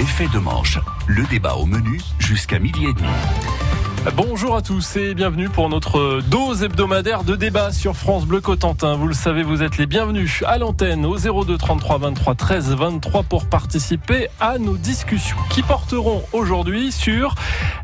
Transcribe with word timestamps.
Effet 0.00 0.28
de 0.28 0.38
manche, 0.38 0.78
le 1.08 1.24
débat 1.26 1.56
au 1.56 1.66
menu 1.66 2.00
jusqu'à 2.18 2.58
midi 2.58 2.86
et 2.86 2.94
demi. 2.94 3.69
Bonjour 4.16 4.56
à 4.56 4.62
tous 4.62 4.96
et 4.96 5.12
bienvenue 5.12 5.50
pour 5.50 5.68
notre 5.68 6.22
dose 6.22 6.62
hebdomadaire 6.62 7.22
de 7.22 7.36
débat 7.36 7.70
sur 7.70 7.94
France 7.94 8.24
Bleu 8.24 8.40
Cotentin. 8.40 8.94
Vous 8.94 9.06
le 9.06 9.12
savez, 9.12 9.42
vous 9.42 9.62
êtes 9.62 9.76
les 9.76 9.84
bienvenus 9.84 10.42
à 10.46 10.56
l'antenne 10.56 11.04
au 11.04 11.18
02 11.18 11.58
33 11.58 11.98
23 11.98 12.34
13 12.34 12.74
23 12.76 13.24
pour 13.24 13.44
participer 13.44 14.28
à 14.40 14.56
nos 14.56 14.78
discussions 14.78 15.36
qui 15.50 15.60
porteront 15.60 16.22
aujourd'hui 16.32 16.92
sur 16.92 17.34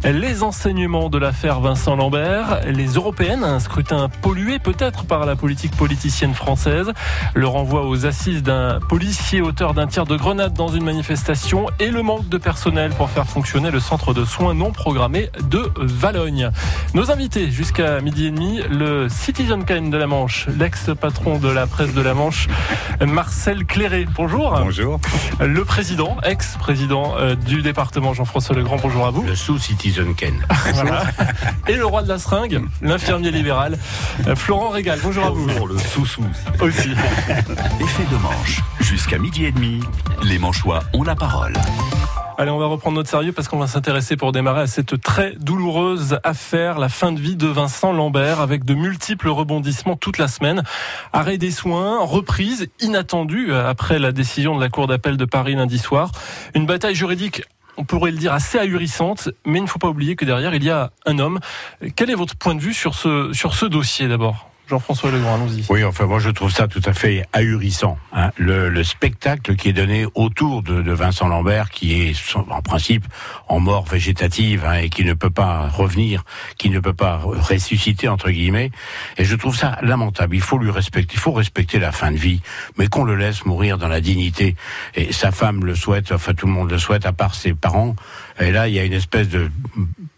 les 0.04 0.42
enseignements 0.42 1.10
de 1.10 1.18
l'affaire 1.18 1.60
Vincent 1.60 1.96
Lambert, 1.96 2.62
les 2.64 2.86
européennes, 2.94 3.44
un 3.44 3.60
scrutin 3.60 4.08
pollué 4.22 4.58
peut-être 4.58 5.04
par 5.04 5.26
la 5.26 5.36
politique 5.36 5.76
politicienne 5.76 6.32
française, 6.32 6.92
le 7.34 7.46
renvoi 7.46 7.86
aux 7.86 8.06
assises 8.06 8.42
d'un 8.42 8.80
policier 8.88 9.42
auteur 9.42 9.74
d'un 9.74 9.86
tir 9.86 10.06
de 10.06 10.16
grenade 10.16 10.54
dans 10.54 10.68
une 10.68 10.84
manifestation 10.84 11.66
et 11.78 11.90
le 11.90 12.02
manque 12.02 12.28
de 12.30 12.38
personnel 12.38 12.92
pour 12.92 13.10
faire 13.10 13.26
fonctionner 13.26 13.70
le 13.70 13.80
centre 13.80 14.14
de 14.14 14.24
soins 14.24 14.54
non 14.54 14.72
programmé 14.72 15.28
de 15.50 15.70
Valogne. 16.06 16.52
Nos 16.94 17.10
invités 17.10 17.50
jusqu'à 17.50 18.00
midi 18.00 18.26
et 18.26 18.30
demi, 18.30 18.60
le 18.70 19.08
Citizen 19.08 19.64
Kane 19.64 19.90
de 19.90 19.96
la 19.96 20.06
Manche, 20.06 20.46
l'ex-patron 20.56 21.38
de 21.40 21.48
la 21.48 21.66
presse 21.66 21.94
de 21.94 22.00
la 22.00 22.14
Manche, 22.14 22.46
Marcel 23.04 23.64
Cléré. 23.64 24.06
Bonjour. 24.14 24.56
Bonjour. 24.56 25.00
Le 25.40 25.64
président, 25.64 26.16
ex-président 26.22 27.16
euh, 27.18 27.34
du 27.34 27.60
département 27.60 28.14
Jean-François 28.14 28.54
Legrand. 28.54 28.76
Bonjour 28.80 29.04
à 29.04 29.10
vous. 29.10 29.22
Le 29.22 29.34
sous-Citizen 29.34 30.14
Ken. 30.14 30.46
Voilà. 30.74 31.02
Et 31.66 31.74
le 31.74 31.84
roi 31.84 32.04
de 32.04 32.08
la 32.08 32.20
seringue, 32.20 32.62
l'infirmier 32.82 33.32
libéral, 33.32 33.76
euh, 34.28 34.36
Florent 34.36 34.68
Régal. 34.68 35.00
Bonjour 35.02 35.24
à 35.24 35.30
vous. 35.30 35.44
Bonjour, 35.48 35.66
le 35.66 35.76
sous-sous. 35.76 36.22
Aussi. 36.60 36.90
Effet 37.80 38.04
de 38.12 38.16
manche, 38.22 38.60
jusqu'à 38.78 39.18
midi 39.18 39.46
et 39.46 39.50
demi, 39.50 39.80
les 40.22 40.38
Manchois 40.38 40.84
ont 40.92 41.02
la 41.02 41.16
parole. 41.16 41.54
Allez, 42.38 42.50
on 42.50 42.58
va 42.58 42.66
reprendre 42.66 42.96
notre 42.96 43.08
sérieux 43.08 43.32
parce 43.32 43.48
qu'on 43.48 43.58
va 43.58 43.66
s'intéresser 43.66 44.14
pour 44.18 44.30
démarrer 44.30 44.60
à 44.60 44.66
cette 44.66 45.00
très 45.00 45.32
douloureuse 45.36 46.18
affaire, 46.22 46.78
la 46.78 46.90
fin 46.90 47.12
de 47.12 47.18
vie 47.18 47.34
de 47.34 47.46
Vincent 47.46 47.94
Lambert, 47.94 48.40
avec 48.40 48.62
de 48.66 48.74
multiples 48.74 49.30
rebondissements 49.30 49.96
toute 49.96 50.18
la 50.18 50.28
semaine. 50.28 50.62
Arrêt 51.14 51.38
des 51.38 51.50
soins, 51.50 52.04
reprise 52.04 52.68
inattendue 52.78 53.54
après 53.54 53.98
la 53.98 54.12
décision 54.12 54.54
de 54.54 54.60
la 54.60 54.68
Cour 54.68 54.86
d'appel 54.86 55.16
de 55.16 55.24
Paris 55.24 55.54
lundi 55.54 55.78
soir. 55.78 56.12
Une 56.54 56.66
bataille 56.66 56.94
juridique 56.94 57.42
on 57.78 57.84
pourrait 57.84 58.10
le 58.10 58.16
dire 58.16 58.32
assez 58.32 58.58
ahurissante, 58.58 59.28
mais 59.44 59.58
il 59.58 59.62
ne 59.62 59.66
faut 59.66 59.78
pas 59.78 59.88
oublier 59.88 60.16
que 60.16 60.24
derrière, 60.24 60.54
il 60.54 60.64
y 60.64 60.70
a 60.70 60.92
un 61.04 61.18
homme. 61.18 61.40
Quel 61.94 62.10
est 62.10 62.14
votre 62.14 62.34
point 62.34 62.54
de 62.54 62.60
vue 62.60 62.72
sur 62.72 62.94
ce, 62.94 63.32
sur 63.34 63.54
ce 63.54 63.66
dossier 63.66 64.08
d'abord? 64.08 64.48
Jean-François 64.68 65.12
Legrand, 65.12 65.36
allons-y. 65.36 65.64
Oui, 65.68 65.84
enfin, 65.84 66.06
moi, 66.06 66.18
je 66.18 66.30
trouve 66.30 66.50
ça 66.50 66.66
tout 66.66 66.82
à 66.84 66.92
fait 66.92 67.24
ahurissant. 67.32 67.98
Hein. 68.12 68.30
Le, 68.36 68.68
le, 68.68 68.82
spectacle 68.82 69.54
qui 69.54 69.68
est 69.68 69.72
donné 69.72 70.06
autour 70.14 70.62
de, 70.62 70.82
de, 70.82 70.92
Vincent 70.92 71.28
Lambert, 71.28 71.70
qui 71.70 72.02
est 72.02 72.14
en 72.34 72.62
principe 72.62 73.04
en 73.48 73.60
mort 73.60 73.84
végétative 73.84 74.64
hein, 74.64 74.74
et 74.74 74.88
qui 74.88 75.04
ne 75.04 75.14
peut 75.14 75.30
pas 75.30 75.68
revenir, 75.68 76.24
qui 76.58 76.70
ne 76.70 76.80
peut 76.80 76.92
pas 76.92 77.18
ressusciter 77.18 78.08
entre 78.08 78.30
guillemets. 78.30 78.70
Et 79.18 79.24
je 79.24 79.36
trouve 79.36 79.56
ça 79.56 79.78
lamentable. 79.82 80.34
Il 80.34 80.42
faut 80.42 80.58
lui 80.58 80.70
respecter, 80.70 81.14
il 81.14 81.20
faut 81.20 81.32
respecter 81.32 81.78
la 81.78 81.92
fin 81.92 82.10
de 82.10 82.16
vie, 82.16 82.40
mais 82.76 82.88
qu'on 82.88 83.04
le 83.04 83.14
laisse 83.14 83.44
mourir 83.44 83.78
dans 83.78 83.88
la 83.88 84.00
dignité. 84.00 84.56
Et 84.94 85.12
sa 85.12 85.30
femme 85.30 85.64
le 85.64 85.76
souhaite, 85.76 86.10
enfin 86.10 86.34
tout 86.34 86.46
le 86.46 86.52
monde 86.52 86.70
le 86.70 86.78
souhaite, 86.78 87.06
à 87.06 87.12
part 87.12 87.34
ses 87.34 87.54
parents. 87.54 87.94
Et 88.40 88.50
là, 88.50 88.66
il 88.68 88.74
y 88.74 88.78
a 88.78 88.84
une 88.84 88.92
espèce 88.92 89.28
de 89.28 89.48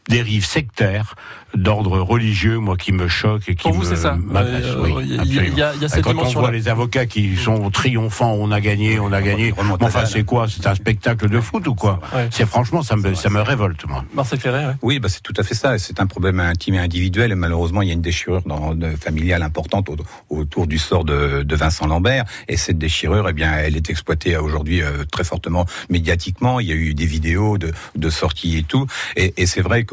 dérive 0.08 0.44
sectaire 0.44 1.14
d'ordre 1.54 1.98
religieux, 2.00 2.58
moi, 2.58 2.76
qui 2.76 2.92
me 2.92 3.08
choque 3.08 3.48
et 3.48 3.54
qui 3.54 3.62
Pour 3.62 3.72
vous, 3.72 3.80
me 3.80 3.86
c'est 3.86 3.96
ça. 3.96 4.18
Euh, 4.34 4.82
oui, 4.82 4.94
il 5.02 5.14
y 5.14 5.18
a- 5.18 5.20
absolument. 5.22 5.46
il 5.52 5.58
y 5.58 5.62
a- 5.62 5.74
y 5.76 5.84
a 5.84 5.88
cette 5.88 6.04
Quand 6.04 6.14
on 6.18 6.24
voit 6.28 6.50
les 6.50 6.68
avocats 6.68 7.06
qui 7.06 7.36
sont 7.36 7.70
triomphants, 7.70 8.32
on 8.38 8.50
a 8.50 8.60
gagné, 8.60 8.98
on 9.00 9.12
a 9.12 9.22
gagné. 9.22 9.54
Enfin, 9.80 10.04
c'est 10.04 10.24
quoi? 10.24 10.46
C'est 10.48 10.66
un 10.66 10.74
spectacle 10.74 11.28
de 11.30 11.40
foot 11.40 11.66
ou 11.66 11.74
quoi? 11.74 12.00
Ouais. 12.14 12.28
C'est 12.30 12.46
franchement, 12.46 12.82
ça 12.82 12.96
me, 12.96 13.14
ça 13.14 13.30
me 13.30 13.40
révolte, 13.40 13.86
moi. 13.86 14.04
Marcel 14.14 14.38
Cléré, 14.38 14.66
ouais. 14.66 14.72
Oui, 14.82 14.98
bah 14.98 15.08
c'est 15.08 15.22
tout 15.22 15.32
à 15.38 15.42
fait 15.42 15.54
ça. 15.54 15.78
C'est 15.78 16.00
un 16.00 16.06
problème 16.06 16.38
intime 16.38 16.74
et 16.74 16.78
individuel. 16.80 17.32
Et 17.32 17.34
malheureusement, 17.34 17.80
il 17.80 17.88
y 17.88 17.90
a 17.90 17.94
une 17.94 18.02
déchirure 18.02 18.42
dans, 18.42 18.74
de- 18.74 18.90
familiale 18.96 19.42
importante 19.42 19.88
au- 19.88 19.96
autour 20.28 20.66
du 20.66 20.76
sort 20.78 21.04
de, 21.04 21.42
de 21.44 21.56
Vincent 21.56 21.86
Lambert. 21.86 22.24
Et 22.48 22.58
cette 22.58 22.78
déchirure, 22.78 23.26
eh 23.28 23.32
bien, 23.32 23.52
elle 23.54 23.76
est 23.76 23.88
exploitée 23.88 24.36
aujourd'hui 24.36 24.82
euh, 24.82 25.04
très 25.10 25.24
fortement 25.24 25.64
médiatiquement. 25.88 26.60
Il 26.60 26.66
y 26.68 26.72
a 26.72 26.76
eu 26.76 26.92
des 26.94 27.06
vidéos 27.06 27.56
de, 27.58 27.72
de 27.96 28.10
sorties 28.10 28.58
et 28.58 28.62
tout. 28.64 28.86
Et, 29.16 29.32
et 29.38 29.46
c'est 29.46 29.62
vrai 29.62 29.84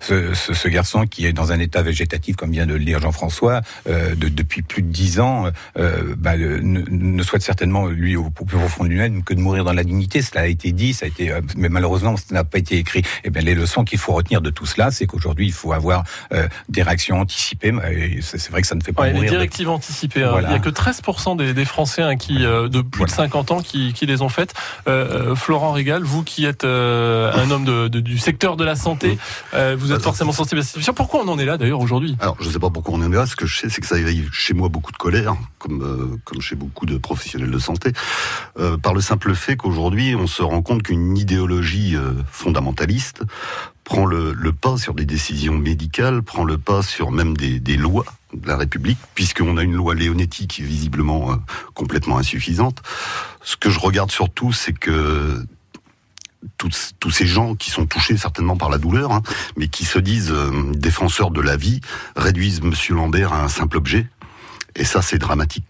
ce, 0.00 0.34
ce, 0.34 0.52
ce 0.52 0.68
garçon 0.68 1.06
qui 1.06 1.26
est 1.26 1.32
dans 1.32 1.52
un 1.52 1.58
état 1.60 1.82
végétatif, 1.82 2.36
comme 2.36 2.50
vient 2.52 2.66
de 2.66 2.74
le 2.74 2.84
dire 2.84 3.00
Jean-François, 3.00 3.60
euh, 3.88 4.14
de- 4.14 4.28
depuis 4.28 4.62
plus 4.62 4.82
de 4.82 4.88
dix 4.88 5.20
ans, 5.20 5.46
euh, 5.78 6.14
bah, 6.18 6.36
ne, 6.36 6.58
ne 6.90 7.22
souhaite 7.22 7.42
certainement 7.42 7.86
lui 7.86 8.16
au, 8.16 8.30
plus 8.30 8.44
profond 8.56 8.84
de 8.84 8.88
lui-même 8.90 9.22
que 9.24 9.34
de 9.34 9.40
mourir 9.40 9.64
dans 9.64 9.72
la 9.72 9.84
dignité. 9.84 10.20
Cela 10.22 10.42
a 10.42 10.46
été 10.46 10.72
dit, 10.72 10.92
ça 10.94 11.06
a 11.06 11.08
été, 11.08 11.30
euh, 11.30 11.40
mais 11.56 11.68
malheureusement, 11.68 12.16
ça 12.16 12.24
n'a 12.34 12.44
pas 12.44 12.58
été 12.58 12.76
écrit. 12.76 13.02
Et 13.24 13.30
bien, 13.30 13.42
les 13.42 13.54
leçons 13.54 13.84
qu'il 13.84 13.98
faut 13.98 14.12
retenir 14.12 14.40
de 14.40 14.50
tout 14.50 14.66
cela, 14.66 14.90
c'est 14.90 15.06
qu'aujourd'hui, 15.06 15.46
il 15.46 15.52
faut 15.52 15.72
avoir 15.72 16.04
euh, 16.32 16.46
des 16.68 16.82
réactions 16.82 17.20
anticipées. 17.20 17.72
C'est 18.20 18.50
vrai 18.50 18.60
que 18.62 18.66
ça 18.66 18.74
ne 18.74 18.82
fait 18.82 18.92
pas 18.92 19.02
Ouais, 19.02 19.08
les 19.08 19.14
mourir. 19.14 19.30
de- 19.30 19.36
directives 19.36 19.68
anticipées. 19.70 20.22
hein. 20.24 20.30
Voilà. 20.30 20.48
Il 20.48 20.50
n'y 20.52 20.56
a 20.56 20.60
que 20.60 20.68
13% 20.70 21.36
des, 21.36 21.54
des 21.54 21.64
Français 21.64 22.02
hein, 22.02 22.16
qui, 22.16 22.34
de 22.38 22.80
plus 22.82 23.04
de 23.04 23.10
Voilà. 23.10 23.12
50 23.14 23.50
ans 23.52 23.60
qui, 23.62 23.92
qui 23.92 24.06
les 24.06 24.22
ont 24.22 24.28
faites. 24.28 24.54
Florent 25.34 25.72
Régal, 25.72 26.02
vous 26.02 26.22
qui 26.22 26.44
êtes 26.44 26.64
un 26.64 27.50
homme 27.50 27.64
de- 27.64 27.88
de- 27.88 28.00
du 28.00 28.18
secteur 28.18 28.56
de 28.56 28.64
la 28.64 28.76
santé, 28.76 29.18
euh, 29.54 29.76
vous 29.78 29.92
êtes 29.92 30.02
forcément 30.02 30.32
sensible 30.32 30.60
à 30.60 30.62
cette 30.62 30.70
situation. 30.70 30.94
Pourquoi 30.94 31.22
on 31.24 31.28
en 31.28 31.38
est 31.38 31.44
là 31.44 31.56
d'ailleurs 31.56 31.80
aujourd'hui? 31.80 32.16
Alors, 32.20 32.36
je 32.40 32.48
ne 32.48 32.52
sais 32.52 32.58
pas 32.58 32.70
pourquoi 32.70 32.94
on 32.94 33.02
en 33.02 33.12
est 33.12 33.14
là. 33.14 33.26
Ce 33.26 33.36
que 33.36 33.46
je 33.46 33.58
sais, 33.58 33.68
c'est 33.68 33.80
que 33.80 33.86
ça 33.86 33.98
éveille 33.98 34.26
chez 34.32 34.54
moi 34.54 34.68
beaucoup 34.68 34.92
de 34.92 34.96
colère, 34.96 35.36
comme, 35.58 35.82
euh, 35.82 36.16
comme 36.24 36.40
chez 36.40 36.56
beaucoup 36.56 36.86
de 36.86 36.98
professionnels 36.98 37.50
de 37.50 37.58
santé, 37.58 37.92
euh, 38.58 38.76
par 38.76 38.94
le 38.94 39.00
simple 39.00 39.34
fait 39.34 39.56
qu'aujourd'hui, 39.56 40.14
on 40.14 40.26
se 40.26 40.42
rend 40.42 40.62
compte 40.62 40.82
qu'une 40.82 41.16
idéologie 41.16 41.96
fondamentaliste 42.30 43.22
prend 43.84 44.04
le, 44.04 44.32
le 44.32 44.52
pas 44.52 44.76
sur 44.78 44.94
des 44.94 45.04
décisions 45.04 45.56
médicales, 45.56 46.22
prend 46.22 46.44
le 46.44 46.58
pas 46.58 46.82
sur 46.82 47.12
même 47.12 47.36
des, 47.36 47.60
des 47.60 47.76
lois 47.76 48.04
de 48.34 48.48
la 48.48 48.56
République, 48.56 48.98
puisqu'on 49.14 49.56
a 49.56 49.62
une 49.62 49.74
loi 49.74 49.94
Leonetti 49.94 50.48
qui 50.48 50.62
est 50.62 50.64
visiblement 50.64 51.30
euh, 51.30 51.36
complètement 51.74 52.18
insuffisante. 52.18 52.82
Ce 53.42 53.56
que 53.56 53.70
je 53.70 53.78
regarde 53.78 54.10
surtout, 54.10 54.52
c'est 54.52 54.72
que 54.72 55.46
tous, 56.58 57.10
ces 57.10 57.26
gens 57.26 57.54
qui 57.54 57.70
sont 57.70 57.86
touchés 57.86 58.16
certainement 58.16 58.56
par 58.56 58.70
la 58.70 58.78
douleur, 58.78 59.12
hein, 59.12 59.22
mais 59.56 59.68
qui 59.68 59.84
se 59.84 59.98
disent 59.98 60.32
euh, 60.32 60.50
défenseurs 60.74 61.30
de 61.30 61.40
la 61.40 61.56
vie, 61.56 61.80
réduisent 62.16 62.62
Monsieur 62.62 62.94
Lambert 62.94 63.32
à 63.32 63.42
un 63.42 63.48
simple 63.48 63.76
objet. 63.76 64.06
Et 64.74 64.84
ça, 64.84 65.00
c'est 65.00 65.18
dramatique, 65.18 65.64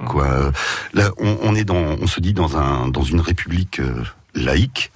on, 1.18 2.06
se 2.06 2.20
dit 2.20 2.32
dans 2.32 2.56
un, 2.56 2.88
dans 2.88 3.02
une 3.02 3.20
république 3.20 3.78
euh, 3.80 4.02
laïque. 4.34 4.90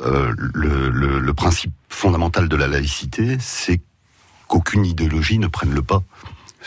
Euh, 0.00 0.32
le 0.36 1.32
principe 1.32 1.72
fondamental 1.88 2.48
de 2.48 2.56
la 2.56 2.68
laïcité, 2.68 3.36
c'est 3.40 3.80
qu'aucune 4.46 4.84
idéologie 4.86 5.38
ne 5.38 5.48
prenne 5.48 5.72
le 5.72 5.82
pas 5.82 6.02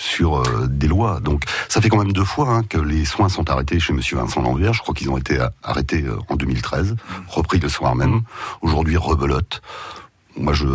sur 0.01 0.37
euh, 0.39 0.67
des 0.67 0.87
lois. 0.87 1.19
Donc, 1.19 1.43
ça 1.69 1.79
fait 1.79 1.89
quand 1.89 1.99
même 1.99 2.11
deux 2.11 2.25
fois 2.25 2.49
hein, 2.49 2.63
que 2.63 2.79
les 2.79 3.05
soins 3.05 3.29
sont 3.29 3.47
arrêtés 3.51 3.79
chez 3.79 3.93
Monsieur 3.93 4.17
Vincent 4.17 4.41
Lambert. 4.41 4.73
Je 4.73 4.81
crois 4.81 4.95
qu'ils 4.95 5.11
ont 5.11 5.17
été 5.17 5.39
a- 5.39 5.51
arrêtés 5.61 6.03
euh, 6.03 6.17
en 6.27 6.35
2013, 6.35 6.95
repris 7.27 7.59
le 7.59 7.69
soir 7.69 7.95
même. 7.95 8.09
Mhm. 8.09 8.21
Aujourd'hui, 8.63 8.97
rebelote. 8.97 9.61
Moi, 10.37 10.53
je, 10.53 10.65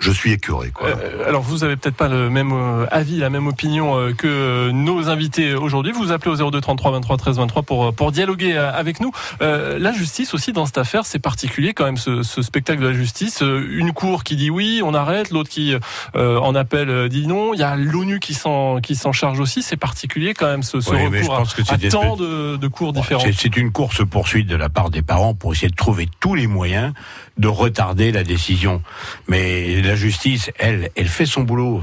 je 0.00 0.10
suis 0.10 0.32
écœuré. 0.32 0.70
Quoi. 0.70 0.88
Euh, 0.88 1.28
alors 1.28 1.42
vous 1.42 1.64
avez 1.64 1.76
peut-être 1.76 1.96
pas 1.96 2.08
le 2.08 2.30
même 2.30 2.52
euh, 2.52 2.86
avis, 2.90 3.16
la 3.18 3.30
même 3.30 3.46
opinion 3.46 3.98
euh, 3.98 4.12
que 4.12 4.70
nos 4.70 5.08
invités 5.08 5.54
aujourd'hui. 5.54 5.92
Vous 5.92 6.12
appelez 6.12 6.30
au 6.30 6.50
02 6.50 6.60
33 6.60 6.92
23 6.92 7.16
13 7.16 7.36
23 7.38 7.62
pour 7.62 7.94
pour 7.94 8.12
dialoguer 8.12 8.56
avec 8.56 9.00
nous. 9.00 9.12
La 9.40 9.92
justice 9.92 10.34
aussi 10.34 10.52
dans 10.52 10.66
cette 10.66 10.78
affaire, 10.78 11.06
c'est 11.06 11.18
particulier 11.18 11.74
quand 11.74 11.84
même 11.84 11.96
ce, 11.96 12.22
ce 12.22 12.42
spectacle 12.42 12.80
de 12.82 12.88
la 12.88 12.92
justice. 12.92 13.42
Une 13.42 13.92
cour 13.92 14.24
qui 14.24 14.36
dit 14.36 14.50
oui, 14.50 14.80
on 14.84 14.94
arrête, 14.94 15.30
l'autre 15.30 15.50
qui 15.50 15.74
en 16.14 16.54
appel 16.54 16.90
euh, 16.90 17.08
dit 17.08 17.26
non. 17.26 17.54
Il 17.54 17.60
y 17.60 17.62
a 17.62 17.76
l'ONU 17.76 18.20
qui 18.20 18.34
s'en 18.34 18.80
qui 18.80 18.94
s'en 18.94 19.12
charge 19.12 19.40
aussi. 19.40 19.62
C'est 19.62 19.76
particulier 19.76 20.34
quand 20.34 20.46
même 20.46 20.62
ce, 20.62 20.76
Oui, 20.90 21.22
recours 21.22 21.54
que 21.54 21.72
à, 21.72 21.76
des 21.76 21.88
tant 21.88 22.16
de, 22.16 22.56
de 22.56 22.68
cours 22.68 22.92
différents. 22.92 23.24
C'est 23.36 23.56
une 23.56 23.72
course 23.72 24.04
poursuite 24.04 24.46
de 24.46 24.56
la 24.56 24.68
part 24.68 24.90
des 24.90 25.02
parents 25.02 25.34
pour 25.34 25.52
essayer 25.52 25.68
de 25.68 25.76
trouver 25.76 26.08
tous 26.20 26.34
les 26.34 26.46
moyens 26.46 26.92
de 27.36 27.48
retarder 27.48 28.12
la 28.12 28.22
décision. 28.22 28.82
Mais 29.28 29.82
la 29.82 29.96
justice, 29.96 30.50
elle, 30.58 30.90
elle 30.96 31.08
fait 31.08 31.26
son 31.26 31.42
boulot. 31.42 31.82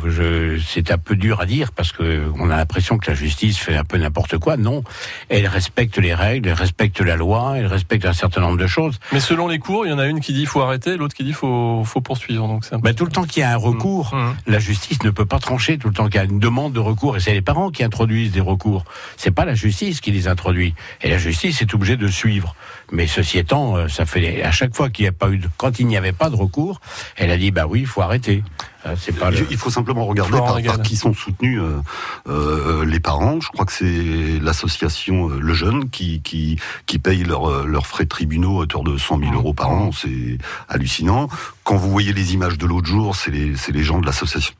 C'est 0.66 0.92
un 0.92 0.98
peu 0.98 1.16
dur 1.16 1.42
à 1.42 1.46
dire 1.46 1.72
parce 1.72 1.92
que 1.92 2.24
on 2.40 2.50
a 2.50 2.56
l'impression 2.56 2.98
que 2.98 3.10
la 3.12 3.16
justice 3.16 3.58
fait 3.58 3.76
un 3.76 3.84
peu 3.84 3.98
n'importe 3.98 4.38
quoi. 4.38 4.56
Non, 4.58 4.84
elle 5.30 5.48
respecte 5.48 5.98
les 5.98 6.14
règles, 6.14 6.50
elle 6.50 6.56
respecte 6.56 7.02
la 7.02 7.16
loi, 7.16 7.56
elle 7.58 7.68
respecte 7.68 8.06
un 8.06 8.14
certain 8.14 8.42
nombre 8.42 8.58
de 8.58 8.68
choses. 8.68 9.00
Mais 9.12 9.20
selon 9.20 9.48
les 9.48 9.60
cours, 9.60 9.86
il 9.86 9.90
y 9.90 9.94
en 9.94 10.00
a 10.00 10.06
une 10.08 10.22
qui 10.22 10.34
dit 10.34 10.46
faut 10.46 10.62
arrêter, 10.62 10.96
l'autre 10.98 11.16
qui 11.16 11.24
dit 11.24 11.34
faut 11.34 11.84
faut 11.84 12.02
poursuivre. 12.02 12.48
Donc 12.48 12.64
c'est 12.66 12.78
Ben, 12.82 12.94
tout 12.96 13.06
le 13.06 13.12
temps 13.12 13.24
qu'il 13.26 13.42
y 13.42 13.44
a 13.44 13.52
un 13.52 13.58
recours, 13.58 14.16
Mmh. 14.16 14.36
la 14.48 14.60
justice 14.60 15.04
ne 15.04 15.10
peut 15.10 15.26
pas 15.26 15.40
trancher 15.40 15.78
tout 15.78 15.88
le 15.88 15.94
temps 15.94 16.06
qu'il 16.06 16.16
y 16.16 16.20
a 16.20 16.24
une 16.24 16.40
demande 16.40 16.74
de 16.74 16.80
recours. 16.80 17.18
Et 17.18 17.20
c'est 17.20 17.34
les 17.34 17.42
parents 17.42 17.70
qui 17.72 17.84
introduisent 17.84 18.32
des 18.32 18.42
recours. 18.42 18.84
C'est 19.18 19.32
pas 19.32 19.46
la 19.46 19.54
justice 19.54 20.02
qui 20.02 20.12
les 20.12 20.28
introduit. 20.28 20.74
Et 21.02 21.10
la 21.10 21.18
justice 21.18 21.62
est 21.62 21.74
obligée 21.74 21.98
de 21.98 22.08
suivre. 22.08 22.56
Mais 22.92 23.08
ceci 23.08 23.38
étant, 23.38 23.78
euh, 23.78 23.88
ça 23.88 24.06
fait 24.06 24.44
à 24.44 24.52
chaque 24.52 24.76
fois 24.76 24.90
qu'il 24.90 25.04
n'y 25.04 25.10
a 25.10 25.14
pas 25.14 25.30
eu 25.30 25.38
de, 25.38 25.48
quand 25.58 25.80
il 25.80 25.88
n'y 25.88 25.98
avait 25.98 26.12
pas 26.12 26.30
de 26.30 26.36
recours, 26.36 26.82
elle 27.16 27.32
a 27.32 27.38
dit 27.38 27.52
bah 27.52 27.66
oui, 27.68 27.82
il 27.82 27.88
faut 27.88 28.02
arrêter. 28.02 28.44
Euh, 28.86 28.96
c'est 29.00 29.12
pas 29.12 29.30
le... 29.32 29.46
Il 29.50 29.58
faut 29.58 29.70
simplement 29.70 30.06
regarder 30.06 30.38
par, 30.38 30.82
qui 30.82 30.96
sont 30.96 31.14
soutenus 31.14 31.60
euh, 31.62 31.82
euh, 32.28 32.86
les 32.86 33.00
parents. 33.00 33.40
Je 33.40 33.50
crois 33.50 33.66
que 33.66 33.74
c'est 33.74 34.40
l'association 34.42 35.28
Le 35.30 35.54
Jeune 35.54 35.90
qui, 35.90 36.22
qui, 36.22 36.60
qui 36.86 37.00
paye 37.00 37.24
leurs 37.24 37.66
leurs 37.66 37.88
frais 37.88 38.06
de 38.06 38.10
tribunaux 38.10 38.58
à 38.60 38.64
hauteur 38.64 38.84
de 38.84 38.98
100 38.98 39.20
000 39.20 39.34
euros 39.34 39.54
par 39.54 39.70
an. 39.70 39.92
C'est 39.92 40.38
hallucinant. 40.70 41.30
Quand 41.64 41.76
vous 41.76 41.92
voyez 41.92 42.12
les 42.14 42.34
images 42.34 42.58
de 42.58 42.66
l'autre 42.66 42.88
jour, 42.88 43.16
c'est 43.16 43.32
les, 43.32 43.54
les 43.72 43.84
gens 43.84 44.00
de 44.00 44.06
l'association 44.06 44.56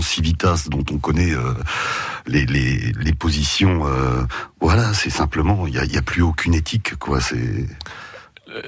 Civitas 0.00 0.66
dont 0.70 0.84
on 0.90 0.98
connaît 0.98 1.32
euh, 1.32 1.52
les, 2.26 2.46
les, 2.46 2.92
les 2.98 3.12
positions. 3.12 3.86
euh, 3.86 4.22
voilà, 4.60 4.94
c'est 4.94 5.10
simplement, 5.10 5.66
il 5.66 5.74
n'y 5.74 5.96
a, 5.96 5.98
a 5.98 6.02
plus 6.02 6.22
aucune 6.22 6.54
éthique. 6.54 6.96
quoi. 6.96 7.20
C'est 7.20 7.66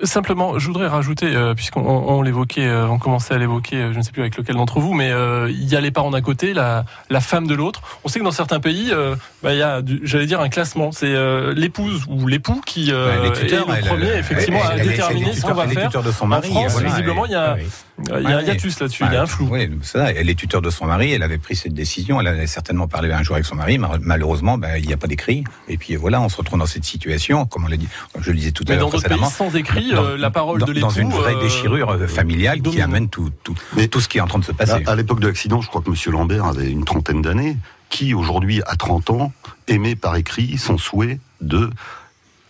Simplement, 0.02 0.58
je 0.58 0.66
voudrais 0.66 0.88
rajouter, 0.88 1.26
euh, 1.34 1.54
puisqu'on 1.54 1.82
on, 1.86 2.20
l'évoquait, 2.22 2.66
euh, 2.66 2.88
on 2.88 2.98
commençait 2.98 3.34
à 3.34 3.38
l'évoquer, 3.38 3.76
euh, 3.76 3.92
je 3.92 3.98
ne 3.98 4.02
sais 4.02 4.10
plus 4.10 4.22
avec 4.22 4.36
lequel 4.36 4.56
d'entre 4.56 4.80
vous, 4.80 4.92
mais 4.92 5.10
euh, 5.12 5.48
il 5.50 5.64
y 5.68 5.76
a 5.76 5.80
les 5.80 5.92
parents 5.92 6.10
d'un 6.10 6.20
côté, 6.20 6.52
la, 6.52 6.84
la 7.10 7.20
femme 7.20 7.46
de 7.46 7.54
l'autre. 7.54 7.80
On 8.04 8.08
sait 8.08 8.18
que 8.18 8.24
dans 8.24 8.32
certains 8.32 8.58
pays, 8.58 8.88
euh, 8.90 9.14
bah, 9.42 9.52
il 9.54 9.58
y 9.58 9.62
a, 9.62 9.80
j'allais 10.02 10.26
dire, 10.26 10.40
un 10.40 10.48
classement. 10.48 10.90
C'est 10.90 11.06
euh, 11.14 11.54
l'épouse 11.54 12.02
ou 12.08 12.26
l'époux 12.26 12.60
qui 12.66 12.90
euh, 12.92 13.12
Elle 13.20 13.26
est 13.26 13.34
le 13.68 13.74
elle- 13.76 13.84
premier, 13.86 14.06
elle- 14.08 14.18
effectivement, 14.18 14.60
elle- 14.72 14.80
à 14.80 14.84
déterminer 14.84 15.32
ce 15.32 15.42
qu'on 15.42 15.54
va 15.54 15.68
faire. 15.68 15.86
tuteur 15.86 16.02
de 16.02 16.10
son 16.10 16.30
En 16.32 16.42
France, 16.42 16.72
voilà, 16.72 16.88
visiblement, 16.88 17.24
il 17.26 17.32
y 17.32 17.36
a. 17.36 17.56
il 18.04 18.10
y 18.22 18.32
a, 18.32 18.36
Ouais. 18.38 18.56
tous 18.56 18.78
là-dessus, 18.80 19.04
il 19.06 19.12
y 19.12 19.16
a 19.16 19.22
un 19.22 19.26
flou. 19.26 19.48
Oui, 19.50 19.68
c'est 19.82 19.98
ça. 19.98 20.12
Elle 20.12 20.30
est 20.30 20.34
tuteur 20.34 20.62
de 20.62 20.70
son 20.70 20.86
mari. 20.86 21.12
Elle 21.12 21.22
avait 21.22 21.38
pris 21.38 21.56
cette 21.56 21.74
décision. 21.74 22.20
Elle 22.20 22.26
avait 22.28 22.46
certainement 22.46 22.86
parlé 22.88 23.10
un 23.12 23.22
jour 23.22 23.34
avec 23.34 23.44
son 23.46 23.54
mari. 23.56 23.78
Mal- 23.78 23.98
Malheureusement, 24.00 24.56
ben, 24.58 24.76
il 24.78 24.86
n'y 24.86 24.92
a 24.92 24.96
pas 24.96 25.06
d'écrit. 25.08 25.44
Et 25.68 25.76
puis 25.76 25.96
voilà, 25.96 26.20
on 26.20 26.28
se 26.28 26.36
retrouve 26.36 26.58
dans 26.58 26.66
cette 26.66 26.84
situation, 26.84 27.46
comme 27.46 27.64
on 27.64 27.68
l'a 27.68 27.76
dit, 27.76 27.88
je 28.20 28.30
le 28.30 28.36
disais 28.36 28.52
tout 28.52 28.64
à 28.68 28.70
Mais 28.70 28.76
l'heure 28.76 28.86
dans 28.86 28.92
d'autres 28.92 29.08
pays, 29.08 29.18
précédemment. 29.18 29.30
sans 29.50 29.56
écrit, 29.56 29.90
Dans- 29.92 30.04
euh, 30.04 30.16
la 30.16 30.30
parole 30.30 30.60
dans, 30.60 30.66
de 30.66 30.72
l'époux. 30.72 30.86
dans 30.86 30.90
une 30.92 31.10
vraie 31.10 31.34
euh, 31.34 31.40
déchirure 31.42 31.90
euh, 31.90 32.06
familiale 32.06 32.62
qui 32.62 32.80
amène 32.80 33.08
tout, 33.08 33.30
tout, 33.42 33.54
Mais- 33.76 33.88
tout 33.88 34.00
ce 34.00 34.08
qui 34.08 34.18
est 34.18 34.20
en 34.20 34.26
train 34.26 34.38
de 34.38 34.44
se 34.44 34.52
passer. 34.52 34.84
À, 34.86 34.90
à 34.92 34.94
l'époque 34.94 35.20
de 35.20 35.26
l'accident, 35.26 35.60
je 35.60 35.68
crois 35.68 35.80
que 35.82 35.88
M. 35.90 35.96
Lambert 36.12 36.44
avait 36.44 36.70
une 36.70 36.84
trentaine 36.84 37.22
d'années. 37.22 37.56
Qui, 37.90 38.12
aujourd'hui, 38.12 38.60
à 38.66 38.76
30 38.76 39.08
ans, 39.08 39.32
émet 39.66 39.96
par 39.96 40.14
écrit 40.16 40.58
son 40.58 40.76
souhait 40.76 41.20
de 41.40 41.70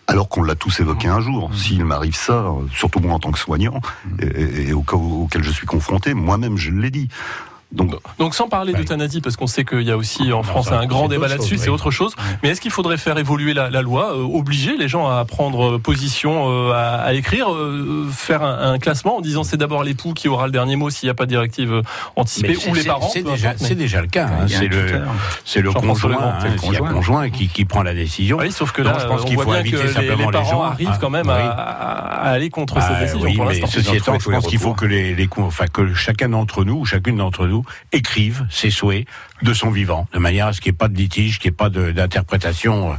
alors 0.09 0.27
qu'on 0.27 0.41
l'a 0.41 0.55
tous 0.55 0.79
évoqué 0.79 1.07
un 1.07 1.21
jour. 1.21 1.51
S'il 1.53 1.85
m'arrive 1.85 2.15
ça, 2.15 2.51
surtout 2.73 2.99
moi 2.99 3.13
en 3.13 3.19
tant 3.19 3.31
que 3.31 3.37
soignant, 3.37 3.79
et, 4.19 4.69
et 4.69 4.73
au 4.73 4.81
cas 4.81 4.97
auquel 4.97 5.43
je 5.43 5.51
suis 5.51 5.67
confronté, 5.67 6.15
moi-même 6.15 6.57
je 6.57 6.71
l'ai 6.71 6.89
dit. 6.89 7.09
Donc, 7.71 7.93
Donc 8.17 8.33
sans 8.33 8.49
parler 8.49 8.73
Ouais. 8.73 8.79
d'euthanasie, 8.79 9.21
parce 9.21 9.35
qu'on 9.37 9.45
sait 9.45 9.63
qu'il 9.63 9.83
y 9.83 9.91
a 9.91 9.97
aussi 9.97 10.33
en 10.33 10.41
France 10.41 10.69
ça, 10.69 10.79
un 10.79 10.87
grand 10.87 11.07
débat 11.07 11.27
là-dessus, 11.27 11.57
c'est 11.59 11.69
autre 11.69 11.91
chose. 11.91 12.15
Mais 12.41 12.49
est-ce 12.49 12.61
qu'il 12.61 12.71
faudrait 12.71 12.97
faire 12.97 13.17
évoluer 13.19 13.53
la, 13.53 13.69
la 13.69 13.83
loi, 13.83 14.13
euh, 14.15 14.23
obliger 14.23 14.75
les 14.75 14.87
gens 14.87 15.07
à 15.07 15.23
prendre 15.25 15.77
position, 15.77 16.49
euh, 16.49 16.71
à, 16.73 16.95
à 17.03 17.13
écrire, 17.13 17.53
euh, 17.53 18.07
faire 18.11 18.41
un, 18.43 18.73
un 18.73 18.79
classement 18.79 19.17
en 19.17 19.21
disant 19.21 19.43
c'est 19.43 19.57
d'abord 19.57 19.83
l'époux 19.83 20.13
qui 20.15 20.27
aura 20.27 20.47
le 20.47 20.51
dernier 20.51 20.77
mot 20.77 20.89
s'il 20.89 21.05
n'y 21.07 21.11
a 21.11 21.13
pas 21.13 21.25
de 21.25 21.29
directive 21.29 21.71
euh, 21.73 21.81
anticipée, 22.15 22.57
ou 22.67 22.73
les 22.73 22.83
parents 22.83 23.07
C'est 23.09 23.21
déjà, 23.21 23.53
mais- 23.59 24.01
le 24.01 24.07
cas. 24.07 24.25
hein. 24.27 24.47
C'est 24.47 24.67
le, 24.67 25.01
c'est 25.45 25.61
conjoint, 25.63 26.17
hein, 26.41 26.55
conjoint. 26.59 26.91
conjoint 26.91 27.29
qui, 27.29 27.47
qui 27.49 27.65
prend 27.65 27.83
la 27.83 27.93
décision. 27.93 28.37
Oui, 28.39 28.51
sauf 28.51 28.71
que 28.71 28.81
Donc, 28.81 28.93
là, 28.93 28.99
je 28.99 29.05
pense 29.07 29.25
qu'il 29.25 29.35
faut 29.37 29.45
bien 29.45 29.55
inviter 29.55 29.77
que 29.77 29.81
les, 29.83 29.93
simplement 29.93 30.17
les 30.17 30.25
les 30.25 30.31
parents 30.31 30.49
gens 30.49 30.61
arrivent 30.63 30.97
quand 30.99 31.09
même 31.11 31.27
oui. 31.27 31.33
à, 31.33 32.29
aller 32.31 32.49
contre 32.49 32.81
cette 32.81 32.91
Ah, 32.95 33.01
décision 33.01 33.47
ceci 33.67 33.95
étant, 33.95 34.17
je 34.19 34.29
pense 34.29 34.47
qu'il 34.47 34.57
faut 34.59 34.73
que 34.73 34.85
les, 34.85 35.29
enfin 35.37 35.65
que 35.67 35.93
chacun 35.93 36.29
d'entre 36.29 36.63
nous, 36.63 36.77
ou 36.79 36.85
chacune 36.85 37.17
d'entre 37.17 37.45
nous, 37.47 37.58
écrive 37.91 38.45
ses 38.49 38.69
souhaits 38.71 39.05
de 39.41 39.53
son 39.53 39.69
vivant, 39.71 40.07
de 40.13 40.19
manière 40.19 40.47
à 40.47 40.53
ce 40.53 40.61
qu'il 40.61 40.71
n'y 40.71 40.75
ait 40.75 40.77
pas 40.77 40.87
de 40.87 40.95
litige, 40.97 41.39
qu'il 41.39 41.49
n'y 41.49 41.53
ait 41.53 41.57
pas 41.57 41.69
d'interprétation 41.69 42.91
euh, 42.91 42.95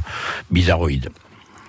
bizarroïde. 0.49 1.09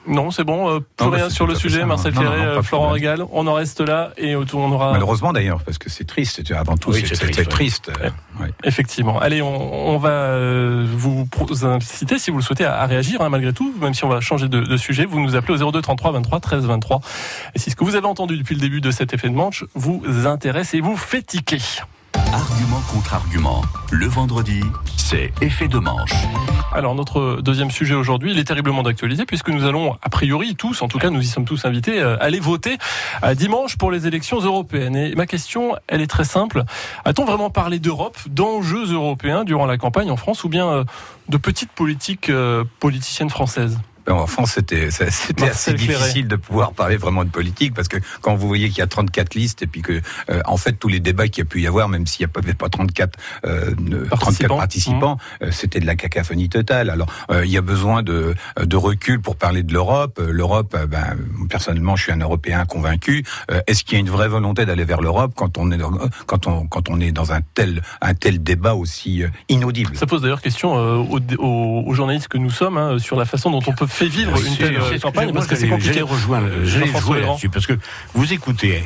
Non, 0.04 0.32
c'est 0.32 0.42
bon, 0.42 0.68
euh, 0.68 0.80
plus 0.80 1.04
Non, 1.06 1.12
rien 1.12 1.30
sur 1.30 1.46
le 1.46 1.54
sujet. 1.54 1.84
Marcel 1.84 2.12
Ferré, 2.12 2.56
de 2.56 2.62
Florent. 2.62 2.88
Régal, 2.90 3.24
on 3.30 3.46
en 3.46 3.54
reste 3.54 3.80
là 3.80 4.10
et 4.16 4.34
autour 4.34 4.58
on 4.62 4.72
aura 4.72 4.90
Malheureusement 4.90 5.32
d'ailleurs, 5.32 5.62
parce 5.62 5.78
que 5.78 5.88
c'est 5.88 6.02
triste. 6.02 6.34
C'était- 6.36 6.54
Avant 6.54 6.76
tout, 6.76 6.90
Oui, 6.90 7.04
c'est 7.06 7.14
triste, 7.14 7.48
triste. 7.48 7.92
euh, 8.02 8.10
ouais. 8.42 8.50
Effectivement. 8.64 9.20
Allez, 9.20 9.42
on, 9.42 9.90
on 9.90 9.98
va 9.98 10.08
euh, 10.10 10.84
vous 10.92 11.28
inciter, 11.64 12.18
si 12.18 12.32
vous 12.32 12.38
le 12.38 12.42
souhaitez, 12.42 12.64
à, 12.64 12.80
à 12.80 12.86
réagir 12.86 13.22
hein, 13.22 13.28
malgré 13.28 13.52
tout, 13.52 13.72
même 13.80 13.94
si 13.94 14.04
on 14.04 14.08
va 14.08 14.20
changer 14.20 14.48
de, 14.48 14.62
de 14.62 14.76
sujet. 14.76 15.04
Vous 15.04 15.20
nous 15.20 15.36
appelez 15.36 15.62
au 15.62 15.70
02 15.70 15.80
33 15.80 16.10
23 16.10 16.40
13 16.40 16.66
23. 16.66 17.00
Et 17.54 17.60
si 17.60 17.70
ce 17.70 17.76
que 17.76 17.84
vous 17.84 17.94
avez 17.94 18.06
entendu 18.08 18.36
depuis 18.36 18.56
le 18.56 18.60
début 18.60 18.80
de 18.80 18.90
cet 18.90 19.14
effet 19.14 19.28
de 19.28 19.36
manche 19.36 19.64
vous 19.76 20.02
intéresse 20.26 20.74
et 20.74 20.80
vous 20.80 20.96
fait 20.96 21.22
tiquer. 21.22 21.58
Argument 22.32 22.80
contre 22.90 23.12
argument. 23.12 23.60
Le 23.90 24.06
vendredi, 24.06 24.62
c'est 24.96 25.30
effet 25.42 25.68
de 25.68 25.78
manche. 25.78 26.14
Alors 26.72 26.94
notre 26.94 27.42
deuxième 27.42 27.70
sujet 27.70 27.94
aujourd'hui, 27.94 28.32
il 28.32 28.38
est 28.38 28.44
terriblement 28.44 28.82
d'actualité 28.82 29.26
puisque 29.26 29.50
nous 29.50 29.66
allons, 29.66 29.98
a 30.00 30.08
priori 30.08 30.54
tous, 30.54 30.80
en 30.80 30.88
tout 30.88 30.98
cas 30.98 31.10
nous 31.10 31.20
y 31.20 31.26
sommes 31.26 31.44
tous 31.44 31.66
invités, 31.66 32.00
euh, 32.00 32.16
aller 32.20 32.40
voter 32.40 32.78
à 33.20 33.34
dimanche 33.34 33.76
pour 33.76 33.90
les 33.90 34.06
élections 34.06 34.40
européennes. 34.40 34.96
Et 34.96 35.14
ma 35.14 35.26
question, 35.26 35.76
elle 35.88 36.00
est 36.00 36.06
très 36.06 36.24
simple. 36.24 36.64
A-t-on 37.04 37.26
vraiment 37.26 37.50
parlé 37.50 37.78
d'Europe, 37.78 38.16
d'enjeux 38.26 38.90
européens 38.94 39.44
durant 39.44 39.66
la 39.66 39.76
campagne 39.76 40.10
en 40.10 40.16
France 40.16 40.42
ou 40.44 40.48
bien 40.48 40.68
euh, 40.68 40.84
de 41.28 41.36
petites 41.36 41.72
politiques 41.72 42.30
euh, 42.30 42.64
politiciennes 42.80 43.30
françaises? 43.30 43.78
En 44.08 44.26
France, 44.26 44.52
c'était 44.52 44.88
assez 45.50 45.72
difficile 45.74 46.28
de 46.28 46.36
pouvoir 46.36 46.72
parler 46.72 46.96
vraiment 46.96 47.24
de 47.24 47.30
politique 47.30 47.74
parce 47.74 47.88
que 47.88 47.98
quand 48.20 48.34
vous 48.34 48.48
voyez 48.48 48.68
qu'il 48.68 48.78
y 48.78 48.82
a 48.82 48.86
34 48.86 49.34
listes 49.34 49.62
et 49.62 49.66
puis 49.66 49.82
que 49.82 50.00
euh, 50.30 50.40
en 50.44 50.56
fait 50.56 50.72
tous 50.72 50.88
les 50.88 51.00
débats 51.00 51.28
qu'il 51.28 51.44
y 51.44 51.46
a 51.46 51.48
pu 51.48 51.60
y 51.62 51.66
avoir, 51.66 51.88
même 51.88 52.06
s'il 52.06 52.24
n'y 52.26 52.30
a 52.30 52.40
peut-être 52.40 52.58
pas 52.58 52.68
34 52.68 53.18
euh, 53.44 53.74
ne- 53.78 54.04
34 54.04 54.08
Participants. 54.08 54.56
participants, 54.56 55.16
euh, 55.42 55.50
c'était 55.52 55.80
de 55.80 55.86
la 55.86 55.94
cacophonie 55.94 56.48
totale. 56.48 56.90
Alors 56.90 57.06
euh, 57.30 57.44
il 57.44 57.50
y 57.52 57.56
a 57.56 57.62
besoin 57.62 58.02
de 58.02 58.34
de 58.60 58.76
recul 58.76 59.20
pour 59.20 59.36
parler 59.36 59.62
de 59.62 59.72
l'Europe. 59.72 60.18
Euh, 60.20 60.30
L'Europe, 60.32 60.74
euh, 60.76 60.86
ben 60.86 61.16
personnellement, 61.48 61.94
je 61.96 62.04
suis 62.04 62.12
un 62.12 62.18
Européen 62.20 62.64
convaincu. 62.64 63.24
Euh, 63.50 63.60
Est-ce 63.66 63.84
qu'il 63.84 63.94
y 63.94 63.96
a 63.96 64.00
une 64.00 64.10
vraie 64.10 64.28
volonté 64.28 64.66
d'aller 64.66 64.84
vers 64.84 65.00
l'Europe 65.00 65.32
quand 65.36 65.58
on 65.58 65.70
est 65.70 65.76
dans, 65.76 65.92
quand 66.26 66.46
on 66.46 66.66
quand 66.66 66.88
on 66.90 67.00
est 67.00 67.12
dans 67.12 67.32
un 67.32 67.40
tel 67.54 67.82
un 68.00 68.14
tel 68.14 68.42
débat 68.42 68.74
aussi 68.74 69.22
inaudible? 69.48 69.96
Ça 69.96 70.06
pose 70.06 70.22
d'ailleurs 70.22 70.40
question 70.42 70.76
euh, 70.76 70.96
aux, 70.96 71.20
aux- 71.38 71.84
aux 71.86 71.94
journalistes 71.94 72.28
que 72.28 72.38
nous 72.38 72.50
sommes 72.50 72.76
hein, 72.78 72.98
sur 72.98 73.16
la 73.16 73.24
façon 73.24 73.50
dont 73.50 73.62
on 73.66 73.72
peut 73.72 73.86
fait 73.92 74.08
vivre 74.08 74.36
une 74.44 74.56
telle 74.56 75.00
campagne 75.00 75.32
parce 75.32 75.46
que 75.46 75.56
c'est 75.56 75.68
compliqué. 75.68 76.02
J'allais 76.04 76.64
Jean-François 76.64 77.00
jouer 77.00 77.18
Legrand. 77.18 77.32
là-dessus 77.32 77.48
parce 77.48 77.66
que 77.66 77.74
vous 78.14 78.32
écoutez, 78.32 78.82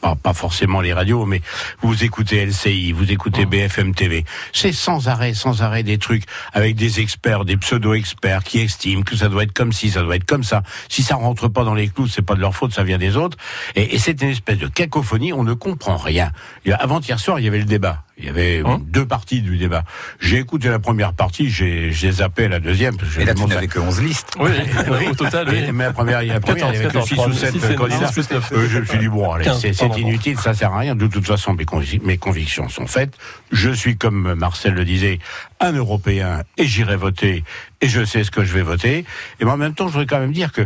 pas, 0.00 0.14
pas 0.14 0.34
forcément 0.34 0.80
les 0.80 0.92
radios, 0.92 1.24
mais 1.24 1.40
vous 1.80 2.04
écoutez 2.04 2.44
LCI, 2.44 2.92
vous 2.92 3.10
écoutez 3.10 3.46
BFM 3.46 3.94
TV. 3.94 4.24
C'est 4.52 4.72
sans 4.72 5.08
arrêt, 5.08 5.34
sans 5.34 5.62
arrêt 5.62 5.82
des 5.82 5.98
trucs 5.98 6.24
avec 6.52 6.76
des 6.76 7.00
experts, 7.00 7.44
des 7.44 7.56
pseudo-experts 7.56 8.44
qui 8.44 8.60
estiment 8.60 9.02
que 9.02 9.16
ça 9.16 9.28
doit 9.28 9.44
être 9.44 9.52
comme 9.52 9.72
ci, 9.72 9.90
ça 9.90 10.02
doit 10.02 10.16
être 10.16 10.26
comme 10.26 10.44
ça. 10.44 10.62
Si 10.88 11.02
ça 11.02 11.16
rentre 11.16 11.48
pas 11.48 11.64
dans 11.64 11.74
les 11.74 11.88
clous, 11.88 12.06
c'est 12.06 12.22
pas 12.22 12.34
de 12.34 12.40
leur 12.40 12.54
faute, 12.54 12.72
ça 12.72 12.84
vient 12.84 12.98
des 12.98 13.16
autres. 13.16 13.36
Et, 13.74 13.94
et 13.94 13.98
c'est 13.98 14.20
une 14.22 14.30
espèce 14.30 14.58
de 14.58 14.68
cacophonie, 14.68 15.32
on 15.32 15.44
ne 15.44 15.54
comprend 15.54 15.96
rien. 15.96 16.32
Avant-hier 16.78 17.18
soir, 17.18 17.38
il 17.40 17.44
y 17.44 17.48
avait 17.48 17.58
le 17.58 17.64
débat. 17.64 18.02
Il 18.18 18.26
y 18.26 18.28
avait 18.28 18.62
Hein 18.64 18.78
deux 18.86 19.06
parties 19.06 19.40
du 19.40 19.56
débat. 19.56 19.84
J'ai 20.20 20.38
écouté 20.38 20.68
la 20.68 20.78
première 20.78 21.12
partie, 21.14 21.48
j'ai 21.50 21.90
zappé 22.12 22.46
la 22.46 22.60
deuxième. 22.60 22.96
parce 22.96 23.14
que 23.14 23.20
Et 23.20 23.24
là, 23.24 23.34
tu 23.34 23.44
n'avais 23.46 23.66
que 23.66 23.78
11 23.78 24.02
listes. 24.02 24.34
Oui, 24.38 24.50
oui, 24.90 25.08
au 25.10 25.14
total, 25.14 25.48
oui. 25.48 25.56
et- 25.68 25.72
mais 25.72 25.84
la 25.84 25.92
première, 25.92 26.22
il 26.22 26.28
y 26.28 26.30
a 26.30 26.34
la 26.34 26.40
première, 26.40 26.68
il 26.68 26.74
y 26.74 26.78
avait 26.78 26.88
que 26.88 26.92
14, 26.92 27.08
6 27.08 27.18
ou 27.18 27.32
7 27.32 27.52
6 27.58 27.70
et 27.70 27.74
candidats. 27.74 28.06
6 28.08 28.12
plus 28.12 28.30
9. 28.30 28.52
Euh, 28.52 28.68
je 28.68 28.78
me 28.80 28.84
suis 28.84 28.98
dit, 28.98 29.08
bon, 29.08 29.32
allez, 29.32 29.44
15, 29.46 29.60
c'est 29.72 29.98
inutile, 29.98 30.38
ça 30.38 30.52
sert 30.52 30.72
à 30.74 30.78
rien. 30.78 30.94
De 30.94 31.06
toute 31.06 31.26
façon, 31.26 31.54
mes, 31.54 31.64
convic- 31.64 32.04
mes 32.04 32.18
convictions 32.18 32.68
sont 32.68 32.86
faites. 32.86 33.14
Je 33.50 33.70
suis, 33.70 33.96
comme 33.96 34.34
Marcel 34.34 34.74
le 34.74 34.84
disait, 34.84 35.18
un 35.60 35.72
Européen 35.72 36.42
et 36.58 36.66
j'irai 36.66 36.96
voter 36.96 37.44
et 37.80 37.88
je 37.88 38.04
sais 38.04 38.24
ce 38.24 38.30
que 38.30 38.44
je 38.44 38.52
vais 38.52 38.62
voter. 38.62 39.04
Et 39.40 39.44
mais 39.46 39.50
en 39.50 39.56
même 39.56 39.74
temps, 39.74 39.86
je 39.88 39.92
voudrais 39.92 40.06
quand 40.06 40.20
même 40.20 40.32
dire 40.32 40.52
que 40.52 40.62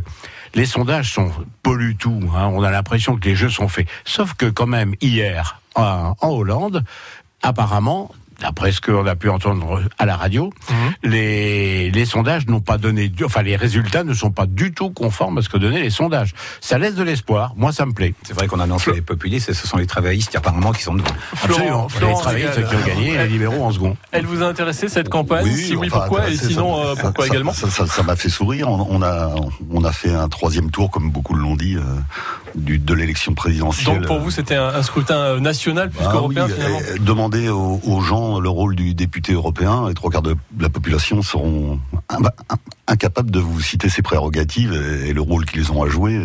les 0.54 0.66
sondages 0.66 1.12
sont 1.12 1.30
polluent 1.62 1.96
tout. 1.96 2.20
hein. 2.34 2.46
On 2.52 2.62
a 2.64 2.70
l'impression 2.70 3.16
que 3.16 3.24
les 3.28 3.36
jeux 3.36 3.50
sont 3.50 3.68
faits. 3.68 3.86
Sauf 4.04 4.34
que 4.34 4.46
quand 4.46 4.66
même, 4.66 4.94
hier, 5.00 5.60
en 5.74 6.14
Hollande, 6.22 6.82
apparemment, 7.46 8.10
d'après 8.40 8.72
ce 8.72 8.80
qu'on 8.80 9.06
a 9.06 9.14
pu 9.16 9.28
entendre 9.30 9.82
à 9.98 10.06
la 10.06 10.16
radio, 10.16 10.52
Mhm. 10.70 11.10
les, 11.10 11.90
les 11.90 12.04
sondages 12.04 12.46
n'ont 12.46 12.60
pas 12.60 12.78
donné, 12.78 13.08
du- 13.08 13.24
enfin 13.24 13.42
les 13.42 13.56
résultats 13.56 14.04
ne 14.04 14.12
sont 14.14 14.30
pas 14.30 14.46
du 14.46 14.72
tout 14.72 14.90
conformes 14.90 15.38
à 15.38 15.42
ce 15.42 15.48
que 15.48 15.56
donnaient 15.56 15.82
les 15.82 15.90
sondages. 15.90 16.34
Ça 16.60 16.78
laisse 16.78 16.94
de 16.94 17.02
l'espoir. 17.02 17.54
Moi, 17.56 17.72
ça 17.72 17.86
me 17.86 17.92
plaît. 17.92 18.14
C'est 18.24 18.34
vrai 18.34 18.46
qu'on 18.46 18.60
annonce 18.60 18.86
les 18.88 19.00
populistes 19.00 19.48
et 19.48 19.54
ce 19.54 19.66
sont 19.66 19.76
les 19.78 19.86
travaillistes 19.86 20.34
apparemment 20.36 20.72
qui 20.72 20.82
sont 20.82 20.94
devant. 20.94 21.06
Absolument. 21.44 21.88
Florent 21.88 22.12
les 22.14 22.20
travaillistes 22.20 22.68
qui 22.68 22.74
ont 22.76 22.86
gagné 22.86 23.14
et 23.14 23.18
les 23.18 23.28
libéraux 23.28 23.64
en 23.64 23.70
second. 23.72 23.96
Elle 24.12 24.26
vous 24.26 24.42
a 24.42 24.46
intéressé 24.46 24.88
cette 24.88 25.08
campagne? 25.08 25.46
Si 25.54 25.74
oui, 25.76 25.88
enfin, 25.90 26.00
pourquoi? 26.00 26.28
Et 26.30 26.36
sinon, 26.36 26.76
ça- 26.82 26.88
euh, 26.90 26.94
pourquoi 27.00 27.26
ça- 27.26 27.32
également? 27.32 27.52
Ça 27.52 27.70
ça- 27.70 27.86
ça 27.86 28.02
m'a 28.02 28.16
fait 28.16 28.28
sourire. 28.28 28.68
On, 28.68 28.86
on 28.90 29.02
a, 29.02 29.34
on 29.70 29.84
a 29.84 29.92
fait 29.92 30.14
un 30.14 30.28
troisième 30.28 30.70
tour, 30.70 30.90
comme 30.90 31.10
beaucoup 31.10 31.34
l'ont 31.34 31.56
dit, 31.56 31.76
euh, 31.76 31.80
du, 32.54 32.78
de 32.78 32.94
l'élection 32.94 33.34
présidentielle. 33.34 33.98
Donc 33.98 34.06
pour 34.06 34.20
vous, 34.20 34.30
c'était 34.30 34.54
un, 34.56 34.68
un 34.68 34.82
scrutin 34.82 35.16
euh, 35.16 35.40
national 35.40 35.90
plus 35.90 36.04
Ah 36.06 36.10
qu'européen 36.12 36.46
oui, 36.46 36.52
finalement? 36.54 36.78
Demander 37.00 37.48
aux, 37.48 37.80
aux 37.84 38.00
gens 38.00 38.25
le 38.40 38.48
rôle 38.48 38.76
du 38.76 38.94
député 38.94 39.32
européen, 39.32 39.88
les 39.88 39.94
trois 39.94 40.10
quarts 40.10 40.22
de 40.22 40.36
la 40.58 40.68
population 40.68 41.22
seront 41.22 41.78
in- 42.08 42.18
in- 42.50 42.56
incapables 42.88 43.30
de 43.30 43.40
vous 43.40 43.60
citer 43.60 43.88
ses 43.88 44.02
prérogatives 44.02 44.72
et, 44.72 45.08
et 45.08 45.12
le 45.12 45.20
rôle 45.20 45.44
qu'ils 45.46 45.72
ont 45.72 45.82
à 45.82 45.88
jouer. 45.88 46.20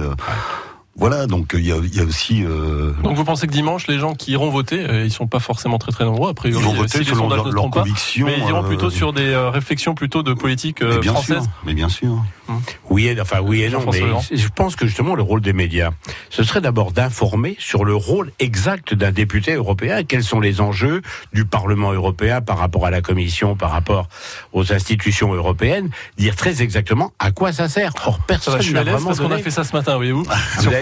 Euh. 0.95 0.99
Voilà, 0.99 1.27
donc 1.27 1.51
il 1.53 1.65
y 1.65 1.71
a, 1.71 1.77
il 1.77 1.95
y 1.95 1.99
a 1.99 2.03
aussi. 2.03 2.43
Euh... 2.43 2.91
Donc 3.03 3.15
vous 3.15 3.23
pensez 3.23 3.47
que 3.47 3.51
dimanche, 3.51 3.87
les 3.87 3.97
gens 3.97 4.13
qui 4.13 4.31
iront 4.31 4.49
voter, 4.49 4.79
euh, 4.79 5.05
ils 5.05 5.11
sont 5.11 5.27
pas 5.27 5.39
forcément 5.39 5.77
très 5.77 5.91
très 5.91 6.05
nombreux. 6.05 6.29
Après, 6.29 6.49
ils 6.49 6.55
vont 6.55 6.73
voter 6.73 6.99
si 6.99 7.05
selon 7.05 7.29
leur, 7.29 7.49
leur 7.49 7.69
conviction, 7.69 8.27
mais 8.27 8.37
ils 8.37 8.49
iront 8.49 8.63
plutôt 8.63 8.87
euh... 8.87 8.91
sur 8.91 9.13
des 9.13 9.35
réflexions 9.35 9.95
plutôt 9.95 10.23
de 10.23 10.33
politique 10.33 10.81
mais 10.81 10.99
bien 10.99 11.13
française. 11.13 11.43
Sûr, 11.43 11.51
mais 11.65 11.73
bien 11.73 11.89
sûr. 11.89 12.23
Hum. 12.49 12.61
Oui, 12.89 13.07
et, 13.07 13.21
enfin 13.21 13.39
oui 13.41 13.61
et 13.61 13.69
non. 13.69 13.85
Mais 13.91 14.01
je 14.31 14.47
pense 14.49 14.75
que 14.75 14.85
justement 14.85 15.15
le 15.15 15.23
rôle 15.23 15.41
des 15.41 15.53
médias, 15.53 15.91
ce 16.29 16.43
serait 16.43 16.61
d'abord 16.61 16.91
d'informer 16.91 17.55
sur 17.59 17.85
le 17.85 17.95
rôle 17.95 18.31
exact 18.39 18.93
d'un 18.93 19.11
député 19.11 19.53
européen. 19.53 20.03
Quels 20.03 20.23
sont 20.23 20.39
les 20.39 20.59
enjeux 20.59 21.01
du 21.33 21.45
Parlement 21.45 21.91
européen 21.93 22.41
par 22.41 22.57
rapport 22.57 22.85
à 22.85 22.91
la 22.91 23.01
Commission, 23.01 23.55
par 23.55 23.71
rapport 23.71 24.07
aux 24.53 24.73
institutions 24.73 25.33
européennes, 25.33 25.89
dire 26.17 26.35
très 26.35 26.61
exactement 26.61 27.13
à 27.19 27.31
quoi 27.31 27.53
ça 27.53 27.69
sert. 27.69 27.93
Or 28.05 28.19
personne 28.19 28.59
n'a 28.73 28.83
vraiment 28.83 29.07
parce 29.07 29.19
qu'on 29.19 29.31
a 29.31 29.37
fait 29.37 29.51
ça 29.51 29.63
ce 29.63 29.75
matin, 29.75 29.95
voyez-vous. 29.95 30.25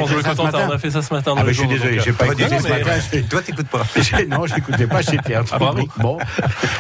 Bleu 0.06 0.22
Cotentin, 0.24 0.68
on 0.68 0.72
a 0.72 0.78
fait 0.78 0.92
ça 0.92 1.02
ce 1.02 1.14
matin. 1.14 1.34
Ah 1.38 1.44
bah, 1.44 1.52
je 1.52 1.60
suis 1.60 1.68
désolé, 1.68 2.00
j'ai 2.00 2.12
pas 2.14 2.26
Ah, 2.30 2.32
écouté 2.34 2.60
ce 2.60 2.68
matin. 2.68 2.92
Toi, 3.30 3.42
t'écoutes 3.42 3.68
pas. 3.68 3.84
non, 4.30 4.46
j'écoutais 4.46 4.88
pas, 4.88 5.02
j'étais 5.02 5.36
un 5.36 5.44
Ah, 5.52 5.58
bravo. 5.60 5.88
Bon, 5.98 6.18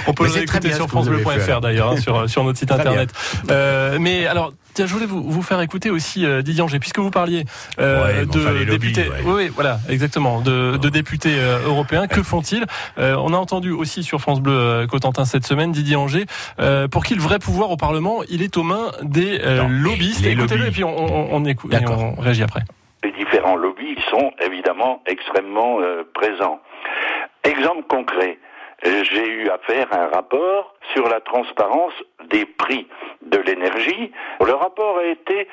On 0.07 0.13
peut 0.13 0.25
le 0.25 0.31
réécouter 0.31 0.73
sur 0.73 0.85
que 0.85 0.91
francebleu.fr 0.91 1.61
d'ailleurs, 1.61 1.91
hein, 1.91 1.97
sur, 1.97 2.29
sur 2.29 2.43
notre 2.43 2.59
site 2.59 2.71
internet. 2.71 3.09
Euh, 3.49 3.97
mais 3.99 4.25
alors, 4.27 4.53
tiens, 4.73 4.85
je 4.85 4.93
voulais 4.93 5.05
vous, 5.05 5.23
vous 5.29 5.41
faire 5.41 5.59
écouter 5.61 5.89
aussi 5.89 6.25
euh, 6.25 6.41
Didier 6.41 6.61
Angers, 6.61 6.79
puisque 6.79 6.99
vous 6.99 7.11
parliez 7.11 7.45
euh, 7.79 8.05
Ouais, 8.05 8.25
de 8.25 8.39
enfin, 8.39 8.51
les 8.51 8.65
lobbies, 8.65 8.91
députés. 8.93 9.09
ouais. 9.09 9.17
Oui, 9.25 9.33
oui, 9.35 9.51
voilà, 9.53 9.79
exactement, 9.89 10.41
de, 10.41 10.77
de 10.77 10.89
députés 10.89 11.35
euh, 11.37 11.59
européens. 11.65 12.07
Que 12.07 12.23
font-ils? 12.23 12.65
Euh, 12.97 13.15
On 13.19 13.33
a 13.33 13.37
entendu 13.37 13.71
aussi 13.71 14.03
sur 14.03 14.19
France 14.21 14.41
Bleu 14.41 14.53
euh, 14.53 14.87
Cotentin 14.87 15.25
cette 15.25 15.45
semaine 15.45 15.71
Didier 15.71 15.95
Angers, 15.95 16.25
euh, 16.59 16.87
pour 16.87 17.03
qui 17.05 17.15
le 17.15 17.21
vrai 17.21 17.39
pouvoir 17.39 17.71
au 17.71 17.77
Parlement, 17.77 18.21
il 18.29 18.41
est 18.41 18.55
aux 18.57 18.63
mains 18.63 18.91
des 19.03 19.39
euh, 19.43 19.67
lobbyistes. 19.67 20.25
Écoutez-le 20.25 20.67
et 20.67 20.71
puis 20.71 20.83
on, 20.83 20.97
on, 20.97 21.27
on 21.35 21.45
écoute, 21.45 21.73
et 21.73 21.77
on 21.87 22.15
réagit 22.19 22.43
après. 22.43 22.63
Différents 23.49 23.55
lobbies 23.55 23.97
sont 24.09 24.31
évidemment 24.41 25.01
extrêmement 25.05 25.79
euh, 25.81 26.03
présents. 26.13 26.59
Exemple 27.43 27.83
concret, 27.87 28.37
euh, 28.85 29.03
j'ai 29.03 29.27
eu 29.27 29.49
à 29.49 29.57
faire 29.59 29.87
un 29.91 30.07
rapport 30.07 30.75
sur 30.93 31.07
la 31.09 31.19
transparence 31.21 31.93
des 32.29 32.45
prix 32.45 32.87
de 33.21 33.37
l'énergie. 33.39 34.11
Le 34.45 34.53
rapport 34.53 34.99
a 34.99 35.05
été 35.05 35.47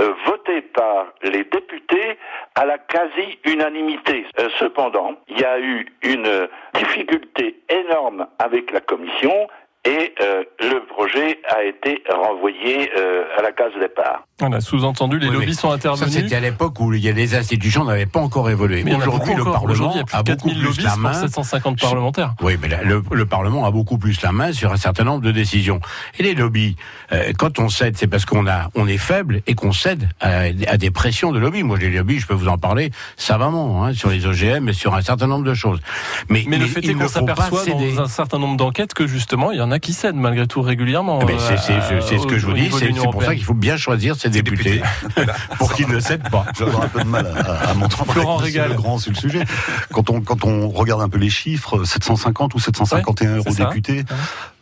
euh, 0.00 0.14
voté 0.26 0.62
par 0.62 1.12
les 1.22 1.44
députés 1.44 2.18
à 2.54 2.64
la 2.64 2.78
quasi-unanimité. 2.78 4.26
Cependant, 4.58 5.14
il 5.28 5.40
y 5.40 5.44
a 5.44 5.58
eu 5.58 5.86
une 6.02 6.48
difficulté 6.74 7.60
énorme 7.68 8.26
avec 8.38 8.70
la 8.70 8.80
Commission 8.80 9.48
et 9.86 10.14
euh, 10.22 10.42
le 10.60 10.86
projet 10.86 11.38
a 11.48 11.62
été 11.64 12.02
renvoyé 12.10 12.90
euh, 12.96 13.24
à 13.38 13.42
la 13.42 13.52
case 13.52 13.72
départ. 13.78 14.24
Voilà, 14.40 14.60
sous-entendu, 14.60 15.18
les 15.18 15.28
Oui, 15.28 15.34
lobbies 15.34 15.46
mais 15.48 15.52
sont 15.52 15.68
Ça, 15.68 15.74
intervenus. 15.74 16.12
c'était 16.12 16.34
à 16.34 16.40
l'époque 16.40 16.80
où 16.80 16.92
il 16.92 17.04
y 17.04 17.08
a 17.08 17.12
les 17.12 17.34
institutions 17.36 17.84
n'avaient 17.84 18.06
pas 18.06 18.20
encore 18.20 18.50
évolué. 18.50 18.82
Mais 18.82 18.94
a 18.94 18.96
Aujourd'hui, 18.96 19.34
le 19.34 19.42
encore. 19.42 19.52
Parlement 19.54 19.72
Aujourd'hui, 19.72 19.96
il 19.96 19.98
y 19.98 20.02
a 20.02 20.04
plus 20.06 20.16
a 20.16 20.22
de 20.22 20.32
beaucoup 20.32 20.48
4000 20.48 20.72
plus 20.74 20.82
la 20.84 20.96
main. 20.96 21.12
750 21.12 21.80
parlementaires. 21.80 22.34
Oui, 22.40 22.56
mais 22.60 22.68
le, 22.82 23.02
le 23.12 23.26
Parlement 23.26 23.64
a 23.66 23.70
beaucoup 23.70 23.98
plus 23.98 24.20
la 24.22 24.32
main 24.32 24.52
sur 24.52 24.72
un 24.72 24.76
certain 24.76 25.04
nombre 25.04 25.22
de 25.22 25.30
décisions. 25.30 25.80
Et 26.18 26.22
les 26.22 26.34
lobbies, 26.34 26.76
euh, 27.12 27.32
quand 27.38 27.58
on 27.60 27.68
cède, 27.68 27.96
c'est 27.96 28.06
parce 28.08 28.24
qu'on 28.24 28.46
a, 28.46 28.70
on 28.74 28.88
est 28.88 28.96
faible 28.98 29.42
et 29.46 29.54
qu'on 29.54 29.72
cède 29.72 30.08
à, 30.20 30.44
à 30.66 30.76
des 30.78 30.90
pressions 30.90 31.30
de 31.30 31.38
lobbies. 31.38 31.62
Moi, 31.62 31.78
les 31.78 31.90
lobbies, 31.90 32.18
je 32.18 32.26
peux 32.26 32.34
vous 32.34 32.48
en 32.48 32.58
parler 32.58 32.90
savamment 33.16 33.84
hein, 33.84 33.92
sur 33.92 34.10
les 34.10 34.26
OGM 34.26 34.68
et 34.68 34.72
sur 34.72 34.94
un 34.94 35.02
certain 35.02 35.26
nombre 35.26 35.44
de 35.44 35.54
choses. 35.54 35.80
Mais, 36.28 36.44
Mais 36.48 36.58
le 36.58 36.66
fait 36.66 36.84
est 36.84 36.94
qu'on 36.94 37.06
s'aperçoit 37.08 37.64
dans 37.66 38.00
un 38.00 38.08
certain 38.08 38.38
nombre 38.38 38.56
d'enquêtes 38.56 38.94
que 38.94 39.06
justement, 39.06 39.52
il 39.52 39.58
y 39.58 39.62
en 39.62 39.70
a 39.70 39.73
qui 39.78 39.92
cèdent 39.92 40.14
malgré 40.16 40.46
tout 40.46 40.62
régulièrement. 40.62 41.18
Eh 41.22 41.24
ben, 41.26 41.38
c'est 41.38 41.58
c'est- 41.58 41.72
euh, 41.72 42.00
c'est 42.00 42.18
ce 42.18 42.26
que 42.26 42.38
je 42.38 42.46
vous 42.46 42.52
dis, 42.52 42.70
c'est 42.70 42.88
pour 43.10 43.22
ça 43.22 43.34
qu'il 43.34 43.44
faut 43.44 43.54
bien 43.54 43.76
choisir 43.76 44.16
ses 44.16 44.28
députés, 44.30 44.82
pour 45.58 45.72
qu'ils 45.72 45.88
ne 45.88 46.00
cèdent 46.00 46.28
pas. 46.30 46.44
Avoir 46.60 46.82
un 46.84 46.88
peu 46.88 47.00
de 47.00 47.08
mal 47.08 47.26
à, 47.26 47.70
à, 47.70 47.74
m'entendre 47.74 48.12
Florent 48.12 48.36
Régal. 48.36 48.70
Legrand 48.70 48.98
sur 48.98 49.10
le 49.12 49.16
sujet. 49.16 49.44
Quand 49.92 50.10
on, 50.10 50.20
quand 50.20 50.44
on 50.44 50.68
regarde 50.68 51.00
un 51.02 51.08
peu 51.08 51.18
les 51.18 51.30
chiffres, 51.30 51.84
750 51.84 52.54
ou 52.54 52.58
751 52.58 53.30
Ouais, 53.32 53.36
euros 53.38 53.54
députés, 53.54 54.04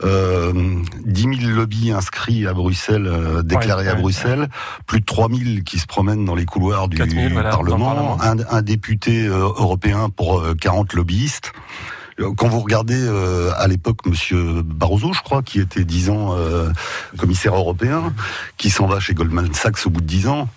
euh, 0.05 0.53
10 1.07 1.23
000 1.23 1.35
lobbies 1.55 1.93
inscrits 1.93 2.47
à 2.47 2.53
Bruxelles, 2.53 3.07
euh, 3.07 3.43
déclarés 3.43 3.85
Ouais, 3.85 3.91
à 3.91 3.95
ouais, 3.95 4.01
Bruxelles, 4.01 4.49
plus 4.87 5.01
de 5.01 5.05
3 5.05 5.29
000 5.29 5.61
qui 5.65 5.79
se 5.79 5.87
promènent 5.87 6.25
dans 6.25 6.35
les 6.35 6.45
couloirs 6.45 6.89
du 6.89 6.97
4 6.97 7.11
000, 7.11 7.29
voilà, 7.33 7.51
dans 7.51 7.63
le 7.63 7.71
Parlement, 7.71 8.17
Parlement. 8.17 8.45
un, 8.51 8.57
un 8.59 8.63
député 8.63 9.27
euh, 9.27 9.39
européen 9.57 10.09
pour 10.15 10.41
euh, 10.41 10.55
40 10.61 10.93
lobbyistes. 10.95 11.53
Euh, 12.23 12.33
Quand 12.37 12.49
vous 12.49 12.61
regardez 12.61 12.99
euh, 12.99 13.51
à 13.57 13.69
l'époque 13.69 14.07
Monsieur 14.07 14.63
Barroso, 14.63 15.13
je 15.13 15.23
crois, 15.23 15.43
qui 15.43 15.61
était 15.61 15.85
10 15.85 16.11
ans 16.11 16.37
euh, 16.37 16.71
commissaire 17.19 17.55
européen, 17.55 18.13
qui 18.57 18.71
s'en 18.71 18.87
va 18.87 19.01
chez 19.01 19.15
Goldman 19.15 19.53
Sachs 19.55 19.87
au 19.87 19.91
bout 19.91 20.01
de 20.01 20.07
10 20.07 20.29
ans, 20.29 20.49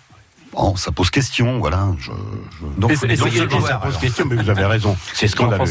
bon, 0.52 0.76
ça 0.76 0.92
pose 0.92 1.10
question, 1.10 1.58
voilà. 1.58 1.88
Je, 1.98 2.06
je- 2.10 2.80
Donc, 2.80 2.90
Et 2.92 2.96
c'est- 2.96 3.06
c'est- 3.16 3.16
ça 3.66 3.76
pose 3.78 3.96
question, 3.98 4.24
mais 4.28 4.36
vous 4.42 4.50
avez 4.50 4.64
raison. 4.64 4.96
C'est 5.14 5.28
scandaleux. 5.28 5.64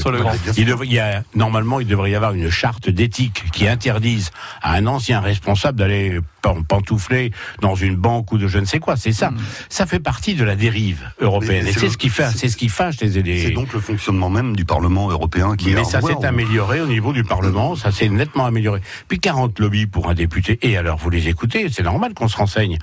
Il 0.58 0.66
devrait- 0.66 0.88
il 0.88 0.94
y 0.94 1.00
a, 1.00 1.24
normalement, 1.36 1.80
il 1.80 1.88
devrait 1.88 2.12
y 2.12 2.16
avoir 2.16 2.34
une 2.34 2.50
charte 2.50 2.90
d'éthique 2.90 3.44
qui 3.52 3.68
interdise 3.68 4.32
à 4.62 4.74
un 4.74 4.88
ancien 4.88 5.20
responsable 5.22 5.78
d'aller 5.80 6.20
pan- 6.42 6.62
pantoufler 6.64 7.32
dans 7.62 7.76
une 7.76 7.96
banque 7.96 8.32
ou 8.32 8.38
de 8.38 8.48
je 8.48 8.58
ne 8.60 8.66
sais 8.66 8.80
quoi. 8.80 8.96
C'est 8.96 9.12
ça. 9.12 9.32
Ça 9.70 9.86
fait 9.86 10.00
partie 10.00 10.36
de 10.36 10.44
la 10.44 10.56
dérive 10.56 11.02
européenne. 11.20 11.64
Mais 11.64 11.70
Et 11.70 11.74
c'est 11.74 11.80
c'est 11.80 11.86
le- 11.88 11.92
ce 11.92 11.98
qui 11.98 12.10
fait, 12.10 12.28
c'est- 12.32 12.38
c'est 12.38 12.50
ce 12.50 12.58
qui 12.58 12.70
fâche 12.70 13.00
les 13.02 13.12
C'est 13.12 13.22
les- 13.22 13.52
donc 13.52 13.74
le 13.74 13.80
fonctionnement 13.80 14.30
même 14.30 14.56
du 14.56 14.66
Parlement 14.66 15.10
européen 15.10 15.56
qui 15.56 15.72
est 15.72 15.76
mais 15.76 15.84
ça 15.84 16.02
s'est 16.02 16.26
amélioré 16.26 16.82
au 16.82 16.88
niveau 16.88 17.14
du 17.14 17.24
Parlement, 17.24 17.76
ça 17.76 17.92
s'est 17.92 18.10
nettement 18.10 18.46
amélioré. 18.46 18.82
Puis 19.08 19.20
40 19.20 19.60
lobbies 19.60 19.86
pour 19.88 20.10
un 20.10 20.14
député, 20.14 20.60
et 20.62 20.78
alors 20.78 20.98
vous 20.98 21.10
les 21.10 21.28
écoutez, 21.28 21.68
c'est 21.72 21.84
normal 21.84 22.14
qu'on 22.14 22.28
se 22.28 22.38
renseigne. 22.38 22.78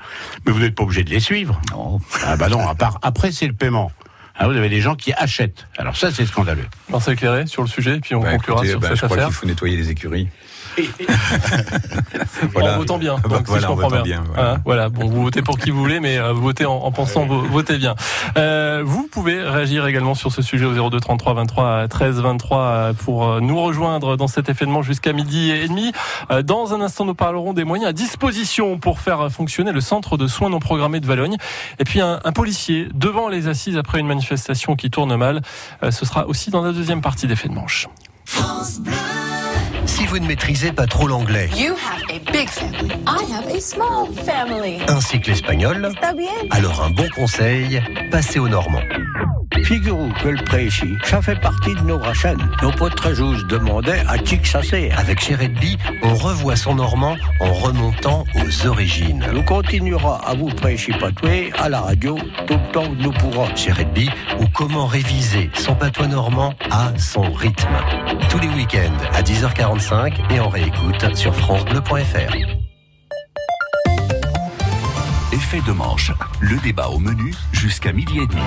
Mais 0.46 0.52
vous 0.52 0.60
n'êtes 0.60 0.74
pas 0.74 0.82
obligé 0.84 1.04
de 1.04 1.10
les 1.10 1.20
suivre. 1.20 1.60
Non. 1.72 1.91
Ah 2.24 2.36
bah 2.36 2.48
non, 2.48 2.66
à 2.68 2.74
part, 2.74 2.98
après 3.02 3.32
c'est 3.32 3.46
le 3.46 3.52
paiement. 3.52 3.90
Ah, 4.34 4.48
vous 4.48 4.56
avez 4.56 4.68
des 4.70 4.80
gens 4.80 4.94
qui 4.94 5.12
achètent. 5.12 5.66
Alors 5.76 5.96
ça 5.96 6.10
c'est 6.10 6.24
scandaleux. 6.26 6.64
Marcel 6.88 7.16
Clairet 7.16 7.46
sur 7.46 7.62
le 7.62 7.68
sujet, 7.68 7.96
et 7.96 8.00
puis 8.00 8.14
on 8.14 8.20
Bah, 8.22 8.32
conclura 8.32 8.58
écoutez, 8.64 8.70
sur 8.70 8.80
bah, 8.80 8.88
cette 8.88 8.96
je 8.98 9.04
crois 9.04 9.16
affaire. 9.16 9.26
qu'il 9.28 9.36
faut 9.36 9.46
nettoyer 9.46 9.76
les 9.76 9.90
écuries. 9.90 10.28
En 12.54 12.76
votant 12.76 12.98
bien, 12.98 13.16
Bah, 13.22 13.28
donc, 13.28 13.38
si 13.38 13.44
voilà, 13.46 13.62
je 13.62 13.66
en 13.66 13.74
comprends 13.74 13.88
votant 13.88 14.02
bien. 14.02 14.20
bien, 14.22 14.30
voilà. 14.34 14.58
Voilà, 14.64 14.88
bon, 14.88 15.08
vous 15.08 15.22
votez 15.22 15.42
pour 15.42 15.58
qui 15.58 15.70
vous 15.70 15.78
voulez, 15.78 16.00
mais 16.00 16.18
euh, 16.18 16.32
vous 16.32 16.42
votez 16.42 16.64
en, 16.66 16.74
en 16.74 16.90
pensant 16.92 17.24
vo- 17.26 17.42
votez 17.42 17.78
bien. 17.78 17.94
Euh, 18.36 18.82
vous 18.84 19.08
pouvez 19.10 19.40
réagir 19.42 19.86
également 19.86 20.14
sur 20.14 20.32
ce 20.32 20.42
sujet 20.42 20.64
au 20.64 20.90
02 20.90 20.98
33 21.00 21.34
23 21.34 21.88
13 21.88 22.20
23 22.20 22.58
euh, 22.58 22.92
pour 22.92 23.26
euh, 23.28 23.40
nous 23.40 23.60
rejoindre 23.60 24.16
dans 24.16 24.26
cet 24.28 24.48
événement 24.48 24.82
jusqu'à 24.82 25.12
midi 25.12 25.50
et 25.50 25.68
demi. 25.68 25.92
Euh, 26.30 26.42
Dans 26.42 26.74
un 26.74 26.80
instant, 26.80 27.04
nous 27.04 27.14
parlerons 27.14 27.52
des 27.52 27.64
moyens 27.64 27.90
à 27.90 27.92
disposition 27.92 28.78
pour 28.78 29.00
faire 29.00 29.30
fonctionner 29.30 29.72
le 29.72 29.80
centre 29.80 30.16
de 30.16 30.26
soins 30.26 30.48
non 30.50 30.58
programmés 30.60 31.00
de 31.00 31.06
Valogne. 31.06 31.36
Et 31.78 31.84
puis 31.84 32.00
un, 32.00 32.20
un 32.24 32.32
policier 32.32 32.88
devant 32.94 33.28
les 33.28 33.46
assises 33.48 33.76
après 33.76 34.00
une 34.00 34.06
manifestation 34.06 34.74
qui 34.76 34.90
tourne 34.90 35.14
mal. 35.16 35.42
Ce 35.90 36.04
sera 36.06 36.26
aussi 36.26 36.50
dans 36.50 36.62
la 36.62 36.72
deuxième 36.72 37.00
partie 37.02 37.26
d'effet 37.26 37.48
de 37.48 37.54
manche. 37.54 37.88
Si 39.92 40.06
vous 40.06 40.18
ne 40.18 40.26
maîtrisez 40.26 40.72
pas 40.72 40.86
trop 40.86 41.06
l'anglais, 41.06 41.50
ainsi 44.88 45.20
que 45.20 45.26
l'espagnol, 45.26 45.92
alors 46.50 46.82
un 46.82 46.90
bon 46.90 47.06
conseil, 47.14 47.82
passez 48.10 48.38
au 48.38 48.48
normand. 48.48 48.80
Figurez-vous 49.64 50.12
que 50.22 50.28
le 50.28 50.44
pré 50.44 50.66
ici, 50.66 50.96
ça 51.04 51.22
fait 51.22 51.40
partie 51.40 51.74
de 51.74 51.80
nos 51.80 51.98
rachènes. 51.98 52.50
Nos 52.62 52.72
potes 52.72 53.14
juste 53.14 53.46
demandaient 53.46 54.02
à 54.08 54.18
qui 54.18 54.38
que 54.38 54.48
ça. 54.48 54.60
Avec 54.96 55.20
Chéredby, 55.20 55.76
on 56.02 56.14
revoit 56.14 56.56
son 56.56 56.76
normand 56.76 57.16
en 57.40 57.52
remontant 57.52 58.24
aux 58.34 58.66
origines. 58.66 59.24
Nous 59.32 59.42
continuera 59.42 60.20
à 60.26 60.34
vous 60.34 60.48
prêcher 60.48 60.92
à 61.58 61.68
la 61.68 61.80
radio 61.80 62.16
tout 62.46 62.54
le 62.54 62.72
temps 62.72 62.88
que 62.88 63.02
nous 63.02 63.12
pourrons. 63.12 63.54
Chéredby, 63.54 64.08
ou 64.40 64.44
comment 64.54 64.86
réviser 64.86 65.50
son 65.54 65.74
patois 65.74 66.06
normand 66.06 66.54
à 66.70 66.92
son 66.96 67.30
rythme. 67.32 67.76
Tous 68.30 68.38
les 68.38 68.48
week-ends 68.48 69.04
à 69.12 69.22
10h45 69.22 70.32
et 70.32 70.40
en 70.40 70.48
réécoute 70.48 71.14
sur 71.14 71.34
francebleu.fr. 71.34 72.36
Effet 75.32 75.60
de 75.66 75.72
manche. 75.72 76.12
Le 76.40 76.56
débat 76.58 76.88
au 76.88 76.98
menu 76.98 77.34
jusqu'à 77.52 77.92
midi 77.92 78.18
et 78.18 78.26
demi. 78.26 78.42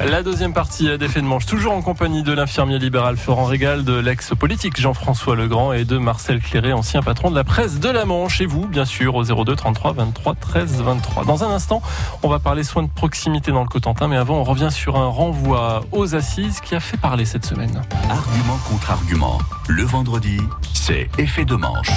La 0.00 0.24
deuxième 0.24 0.52
partie 0.52 0.98
d'effet 0.98 1.20
de 1.20 1.26
manche, 1.26 1.46
toujours 1.46 1.72
en 1.72 1.80
compagnie 1.80 2.24
de 2.24 2.32
l'infirmier 2.32 2.78
libéral 2.78 3.16
Florent 3.16 3.44
Régal, 3.44 3.84
de 3.84 3.94
l'ex-politique 3.94 4.80
Jean-François 4.80 5.36
Legrand 5.36 5.72
et 5.72 5.84
de 5.84 5.98
Marcel 5.98 6.40
Cléré, 6.40 6.72
ancien 6.72 7.00
patron 7.00 7.30
de 7.30 7.36
la 7.36 7.44
presse 7.44 7.78
de 7.78 7.88
la 7.88 8.04
Manche. 8.04 8.40
Et 8.40 8.46
vous, 8.46 8.66
bien 8.66 8.84
sûr, 8.84 9.14
au 9.14 9.22
02 9.22 9.54
33 9.54 9.92
23 9.92 10.34
13 10.34 10.82
23. 10.82 11.24
Dans 11.24 11.44
un 11.44 11.50
instant, 11.50 11.80
on 12.24 12.28
va 12.28 12.40
parler 12.40 12.64
soins 12.64 12.82
de 12.82 12.90
proximité 12.90 13.52
dans 13.52 13.62
le 13.62 13.68
Cotentin, 13.68 14.08
mais 14.08 14.16
avant, 14.16 14.38
on 14.38 14.44
revient 14.44 14.70
sur 14.72 14.96
un 14.96 15.06
renvoi 15.06 15.84
aux 15.92 16.16
assises 16.16 16.60
qui 16.60 16.74
a 16.74 16.80
fait 16.80 16.96
parler 16.96 17.24
cette 17.24 17.46
semaine. 17.46 17.80
Argument 18.10 18.58
contre 18.68 18.90
argument. 18.90 19.38
Le 19.68 19.84
vendredi, 19.84 20.38
c'est 20.72 21.08
effet 21.18 21.44
de 21.44 21.54
manche. 21.54 21.90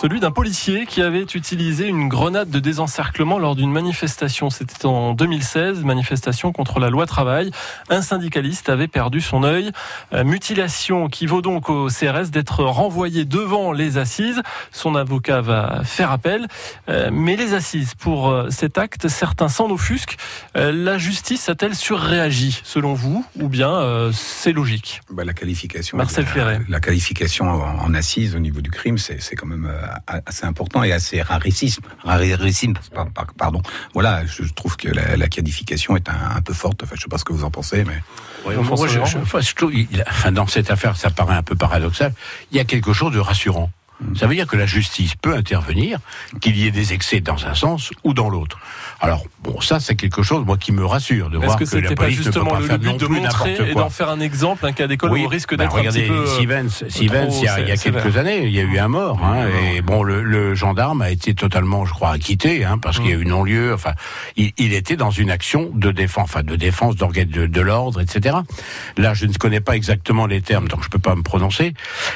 Celui 0.00 0.20
d'un 0.20 0.30
policier 0.30 0.86
qui 0.86 1.02
avait 1.02 1.22
utilisé 1.22 1.88
une 1.88 2.08
grenade 2.08 2.50
de 2.50 2.60
désencerclement 2.60 3.36
lors 3.36 3.56
d'une 3.56 3.72
manifestation. 3.72 4.48
C'était 4.48 4.86
en 4.86 5.12
2016, 5.12 5.82
manifestation 5.82 6.52
contre 6.52 6.78
la 6.78 6.88
loi 6.88 7.04
travail. 7.04 7.50
Un 7.90 8.00
syndicaliste 8.00 8.68
avait 8.68 8.86
perdu 8.86 9.20
son 9.20 9.42
œil. 9.42 9.72
Euh, 10.12 10.22
mutilation 10.22 11.08
qui 11.08 11.26
vaut 11.26 11.42
donc 11.42 11.68
au 11.68 11.88
CRS 11.88 12.30
d'être 12.30 12.62
renvoyé 12.62 13.24
devant 13.24 13.72
les 13.72 13.98
assises. 13.98 14.40
Son 14.70 14.94
avocat 14.94 15.40
va 15.40 15.82
faire 15.82 16.12
appel. 16.12 16.46
Euh, 16.88 17.10
mais 17.12 17.34
les 17.34 17.54
assises, 17.54 17.94
pour 17.96 18.28
euh, 18.30 18.50
cet 18.50 18.78
acte, 18.78 19.08
certains 19.08 19.48
s'en 19.48 19.68
offusquent. 19.68 20.16
La 20.54 20.96
justice 20.96 21.48
a-t-elle 21.48 21.74
surréagi, 21.74 22.60
selon 22.62 22.94
vous, 22.94 23.24
ou 23.40 23.48
bien 23.48 24.10
c'est 24.12 24.52
logique? 24.52 25.00
Bah, 25.10 25.24
La 25.24 25.32
qualification. 25.32 25.96
Marcel 25.96 26.24
la, 26.36 26.58
la 26.68 26.80
qualification 26.80 27.46
en, 27.50 27.78
en 27.80 27.94
assise 27.94 28.36
au 28.36 28.38
niveau 28.38 28.60
du 28.60 28.70
crime, 28.70 28.98
c'est 28.98 29.34
quand 29.34 29.46
même 29.46 29.68
assez 30.26 30.46
important 30.46 30.82
et 30.82 30.92
assez 30.92 31.22
rarissime. 31.22 32.74
Pardon. 33.36 33.62
Voilà, 33.94 34.24
je 34.26 34.42
trouve 34.52 34.76
que 34.76 34.88
la, 34.88 35.28
qualification 35.28 35.96
est 35.96 36.08
un, 36.08 36.40
peu 36.40 36.54
forte. 36.54 36.82
Enfin, 36.82 36.94
je 36.96 37.02
sais 37.02 37.08
pas 37.08 37.18
ce 37.18 37.24
que 37.24 37.32
vous 37.32 37.44
en 37.44 37.50
pensez, 37.50 37.84
mais. 37.84 38.00
dans 40.32 40.46
cette 40.46 40.70
affaire, 40.70 40.96
ça 40.96 41.10
paraît 41.10 41.36
un 41.36 41.42
peu 41.42 41.54
paradoxal. 41.54 42.12
Il 42.50 42.56
y 42.56 42.60
a 42.60 42.64
quelque 42.64 42.92
chose 42.92 43.12
de 43.12 43.18
rassurant. 43.18 43.70
Ça 44.14 44.26
veut 44.26 44.34
dire 44.34 44.46
que 44.46 44.56
la 44.56 44.66
justice 44.66 45.14
peut 45.16 45.34
intervenir, 45.34 45.98
qu'il 46.40 46.56
y 46.56 46.66
ait 46.66 46.70
des 46.70 46.92
excès 46.92 47.20
dans 47.20 47.46
un 47.46 47.54
sens 47.54 47.90
ou 48.04 48.14
dans 48.14 48.28
l'autre. 48.28 48.58
Alors, 49.00 49.24
bon, 49.42 49.60
ça, 49.60 49.80
c'est 49.80 49.96
quelque 49.96 50.22
chose, 50.22 50.44
moi, 50.44 50.56
qui 50.56 50.72
me 50.72 50.84
rassure 50.84 51.30
de 51.30 51.38
voir 51.38 51.56
que, 51.56 51.64
que 51.64 51.76
la 51.78 51.94
police 51.94 52.26
ne 52.26 52.30
peut 52.30 52.44
pas 52.44 52.60
faire 52.60 52.78
non 52.78 52.96
plus 52.96 53.20
n'importe 53.20 53.56
quoi. 53.56 53.66
Et 53.66 53.74
d'en 53.74 53.90
faire 53.90 54.08
un 54.08 54.20
exemple, 54.20 54.66
un 54.66 54.72
cas 54.72 54.86
d'école 54.86 55.12
oui, 55.12 55.22
où 55.22 55.26
on 55.26 55.28
risque 55.28 55.56
bah, 55.56 55.64
d'être 55.64 55.78
un 55.78 55.82
petit 55.82 56.06
peu... 56.06 56.26
Stevens, 56.26 56.68
Stevens 56.88 57.28
il 57.30 57.44
y 57.44 57.48
a, 57.48 57.60
il 57.60 57.68
y 57.68 57.72
a 57.72 57.76
quelques 57.76 58.16
années, 58.16 58.46
il 58.46 58.52
y 58.52 58.60
a 58.60 58.62
eu 58.62 58.78
un 58.78 58.88
mort, 58.88 59.20
hein, 59.24 59.46
et 59.74 59.82
bon, 59.82 60.02
le, 60.02 60.22
le, 60.22 60.54
gendarme 60.54 61.02
a 61.02 61.10
été 61.10 61.34
totalement, 61.34 61.84
je 61.84 61.92
crois, 61.92 62.10
acquitté, 62.10 62.64
hein, 62.64 62.78
parce 62.78 62.98
qu'il 62.98 63.10
y 63.10 63.12
a 63.12 63.16
eu 63.16 63.24
non-lieu, 63.24 63.72
enfin, 63.74 63.92
il, 64.36 64.52
il, 64.58 64.72
était 64.74 64.96
dans 64.96 65.10
une 65.10 65.30
action 65.30 65.70
de 65.74 65.90
défense, 65.90 66.24
enfin, 66.24 66.42
de 66.42 66.56
défense 66.56 66.96
d'organes 66.96 67.28
de, 67.28 67.46
de 67.46 67.60
l'ordre, 67.60 68.00
etc. 68.00 68.36
Là, 68.96 69.14
je 69.14 69.26
ne 69.26 69.32
connais 69.32 69.60
pas 69.60 69.76
exactement 69.76 70.26
les 70.26 70.40
termes, 70.40 70.68
donc 70.68 70.82
je 70.82 70.88
peux 70.88 70.98
pas 70.98 71.14
me 71.14 71.22
prononcer, 71.22 71.74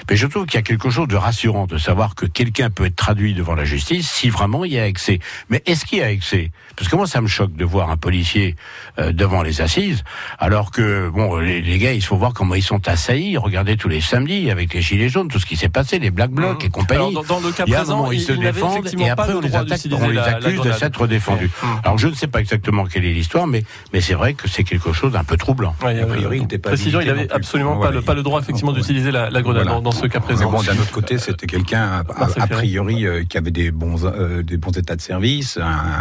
mais 0.08 0.16
je 0.16 0.26
trouve 0.26 0.46
qu'il 0.46 0.56
y 0.56 0.58
a 0.58 0.62
quelque 0.62 0.90
chose 0.90 1.08
de 1.08 1.16
rassurant 1.16 1.66
de 1.72 1.78
savoir 1.78 2.14
que 2.14 2.26
quelqu'un 2.26 2.68
peut 2.68 2.84
être 2.84 2.96
traduit 2.96 3.32
devant 3.32 3.54
la 3.54 3.64
justice 3.64 4.10
si 4.10 4.28
vraiment 4.28 4.64
il 4.64 4.72
y 4.72 4.78
a 4.78 4.86
excès. 4.86 5.20
Mais 5.48 5.62
est-ce 5.64 5.86
qu'il 5.86 5.98
y 5.98 6.02
a 6.02 6.10
excès 6.10 6.50
Parce 6.76 6.88
que 6.88 6.96
moi, 6.96 7.06
ça 7.06 7.20
me 7.20 7.28
choque 7.28 7.54
de 7.54 7.64
voir 7.64 7.90
un 7.90 7.96
policier 7.96 8.56
euh, 8.98 9.12
devant 9.12 9.42
les 9.42 9.60
assises, 9.60 10.04
alors 10.38 10.70
que 10.70 11.08
bon, 11.08 11.38
les, 11.38 11.78
gars, 11.78 11.92
il 11.92 12.02
faut 12.02 12.16
voir 12.16 12.32
comment 12.32 12.54
ils 12.54 12.62
sont 12.62 12.88
assaillis. 12.88 13.36
Regardez 13.36 13.76
tous 13.76 13.88
les 13.88 14.00
samedis 14.00 14.50
avec 14.50 14.74
les 14.74 14.82
gilets 14.82 15.08
jaunes, 15.08 15.28
tout 15.28 15.38
ce 15.38 15.46
qui 15.46 15.56
s'est 15.56 15.68
passé, 15.68 15.98
les 15.98 16.10
black 16.10 16.30
blocs 16.30 16.62
mmh. 16.62 16.66
et 16.66 16.70
compagnie. 16.70 17.14
dans, 17.28 17.40
le 17.40 17.52
cas 17.52 17.64
présent, 17.64 18.10
ils 18.10 18.20
se 18.20 18.32
défendent 18.32 18.88
et 18.98 19.10
après 19.10 19.34
on 19.34 19.40
les 19.40 19.54
attaque, 19.54 19.80
on 19.92 20.08
les 20.08 20.18
accuse 20.18 20.60
de 20.60 20.72
s'être 20.72 21.06
défendus. 21.06 21.50
Mmh. 21.62 21.66
Alors 21.84 21.98
je 21.98 22.08
ne 22.08 22.14
sais 22.14 22.26
pas 22.26 22.40
exactement 22.40 22.84
quelle 22.84 23.04
est 23.04 23.12
l'histoire, 23.12 23.46
mais 23.46 23.64
mais 23.92 24.00
c'est 24.00 24.14
vrai 24.14 24.34
que 24.34 24.48
c'est 24.48 24.64
quelque 24.64 24.92
chose 24.92 25.12
d'un 25.12 25.24
peu 25.24 25.36
troublant. 25.36 25.74
a 25.82 26.06
priori, 26.06 26.38
il 26.38 26.42
n'était 26.42 26.58
pas 26.58 26.70
précision, 26.70 27.00
il 27.00 27.10
avait 27.10 27.30
absolument 27.32 27.78
pas, 27.78 27.90
le, 27.90 28.02
pas 28.02 28.14
le 28.14 28.22
droit 28.22 28.40
effectivement 28.40 28.72
d'utiliser 28.72 29.10
la, 29.10 29.30
grenade 29.42 29.82
dans, 29.82 29.92
ce 29.92 30.06
cas 30.06 30.20
présent. 30.20 30.50
bon, 30.50 30.62
d'un 30.62 30.78
autre 30.78 30.92
côté, 30.92 31.18
c'était 31.18 31.46
quelqu'un 31.46 32.04
a, 32.36 32.46
priori 32.46 33.06
euh, 33.06 33.24
qui 33.24 33.38
avait 33.38 33.50
des 33.50 33.70
bons 33.70 34.04
euh, 34.04 34.42
des 34.42 34.56
bons 34.56 34.70
états 34.70 34.96
de 34.96 35.00
service, 35.00 35.58